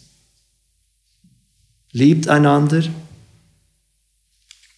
Liebt 1.91 2.27
einander 2.27 2.83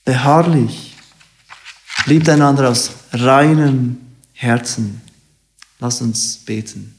beharrlich. 0.04 0.94
Liebt 2.06 2.28
einander 2.28 2.70
aus 2.70 2.92
reinem 3.14 3.98
Herzen. 4.34 5.05
Lass 5.80 6.02
uns 6.02 6.38
beten. 6.38 6.96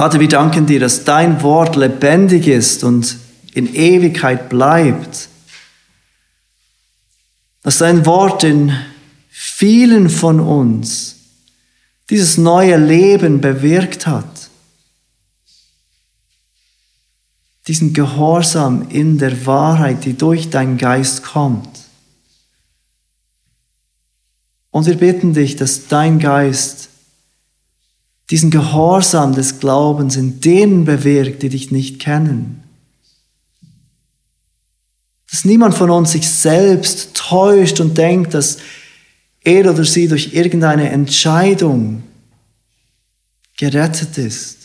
Vater, 0.00 0.20
wir 0.20 0.28
danken 0.28 0.66
dir, 0.66 0.80
dass 0.80 1.04
dein 1.04 1.42
Wort 1.42 1.76
lebendig 1.76 2.46
ist 2.46 2.84
und 2.84 3.16
in 3.52 3.74
Ewigkeit 3.74 4.48
bleibt. 4.48 5.28
Dass 7.62 7.78
dein 7.78 8.06
Wort 8.06 8.44
in 8.44 8.72
vielen 9.28 10.08
von 10.08 10.40
uns 10.40 11.16
dieses 12.08 12.38
neue 12.38 12.76
Leben 12.76 13.40
bewirkt 13.40 14.06
hat. 14.06 14.49
Diesen 17.70 17.92
Gehorsam 17.92 18.88
in 18.88 19.18
der 19.18 19.46
Wahrheit, 19.46 20.04
die 20.04 20.14
durch 20.14 20.50
deinen 20.50 20.76
Geist 20.76 21.22
kommt. 21.22 21.68
Und 24.72 24.86
wir 24.86 24.96
bitten 24.96 25.34
dich, 25.34 25.54
dass 25.54 25.86
dein 25.86 26.18
Geist 26.18 26.88
diesen 28.28 28.50
Gehorsam 28.50 29.36
des 29.36 29.60
Glaubens 29.60 30.16
in 30.16 30.40
denen 30.40 30.84
bewirkt, 30.84 31.44
die 31.44 31.48
dich 31.48 31.70
nicht 31.70 32.00
kennen. 32.00 32.64
Dass 35.30 35.44
niemand 35.44 35.76
von 35.76 35.90
uns 35.90 36.10
sich 36.10 36.28
selbst 36.28 37.14
täuscht 37.14 37.78
und 37.78 37.96
denkt, 37.96 38.34
dass 38.34 38.58
er 39.44 39.70
oder 39.70 39.84
sie 39.84 40.08
durch 40.08 40.34
irgendeine 40.34 40.90
Entscheidung 40.90 42.02
gerettet 43.56 44.18
ist, 44.18 44.59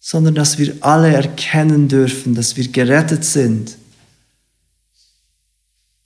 sondern 0.00 0.34
dass 0.34 0.58
wir 0.58 0.74
alle 0.80 1.12
erkennen 1.12 1.88
dürfen, 1.88 2.34
dass 2.34 2.56
wir 2.56 2.66
gerettet 2.68 3.24
sind 3.24 3.76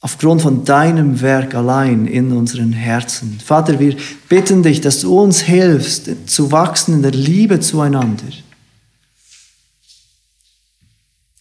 aufgrund 0.04 0.42
von 0.42 0.66
deinem 0.66 1.22
Werk 1.22 1.54
allein 1.54 2.06
in 2.06 2.30
unseren 2.32 2.74
Herzen. 2.74 3.40
Vater, 3.42 3.80
wir 3.80 3.96
bitten 4.28 4.62
dich, 4.62 4.82
dass 4.82 5.00
du 5.00 5.18
uns 5.18 5.40
hilfst, 5.40 6.10
zu 6.26 6.52
wachsen 6.52 6.96
in 6.96 7.02
der 7.02 7.12
Liebe 7.12 7.58
zueinander. 7.58 8.26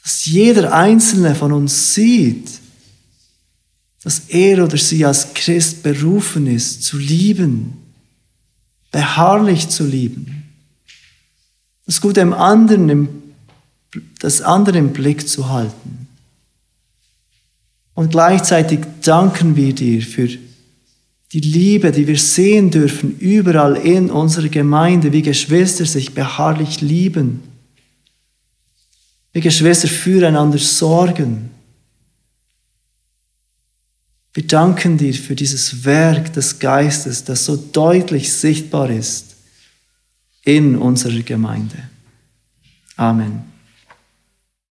Dass 0.01 0.25
jeder 0.25 0.73
einzelne 0.73 1.35
von 1.35 1.51
uns 1.51 1.93
sieht, 1.93 2.51
dass 4.01 4.29
er 4.29 4.63
oder 4.63 4.77
sie 4.77 5.05
als 5.05 5.33
Christ 5.33 5.83
berufen 5.83 6.47
ist, 6.47 6.83
zu 6.83 6.97
lieben, 6.97 7.73
beharrlich 8.93 9.67
zu 9.67 9.85
lieben, 9.85 10.42
das 11.85 11.99
Gute 11.99 12.21
im 12.21 12.33
anderen, 12.33 13.09
das 14.19 14.41
andere 14.41 14.77
im 14.77 14.93
Blick 14.93 15.27
zu 15.27 15.49
halten. 15.49 16.07
Und 17.93 18.11
gleichzeitig 18.11 18.79
danken 19.01 19.55
wir 19.55 19.73
dir 19.73 20.01
für 20.01 20.27
die 20.27 21.39
Liebe, 21.39 21.91
die 21.91 22.07
wir 22.07 22.17
sehen 22.17 22.71
dürfen, 22.71 23.17
überall 23.19 23.75
in 23.75 24.09
unserer 24.09 24.49
Gemeinde, 24.49 25.11
wie 25.11 25.21
Geschwister 25.21 25.85
sich 25.85 26.13
beharrlich 26.13 26.81
lieben, 26.81 27.41
wie 29.33 29.41
Geschwister 29.41 29.87
füreinander 29.87 30.59
sorgen. 30.59 31.49
Wir 34.33 34.47
danken 34.47 34.97
dir 34.97 35.13
für 35.13 35.35
dieses 35.35 35.85
Werk 35.85 36.33
des 36.33 36.57
Geistes, 36.57 37.23
das 37.23 37.45
so 37.45 37.55
deutlich 37.55 38.33
sichtbar 38.33 38.89
ist 38.89 39.32
in 40.43 40.77
unserer 40.77 41.21
Gemeinde. 41.21 41.89
Amen. 42.97 43.52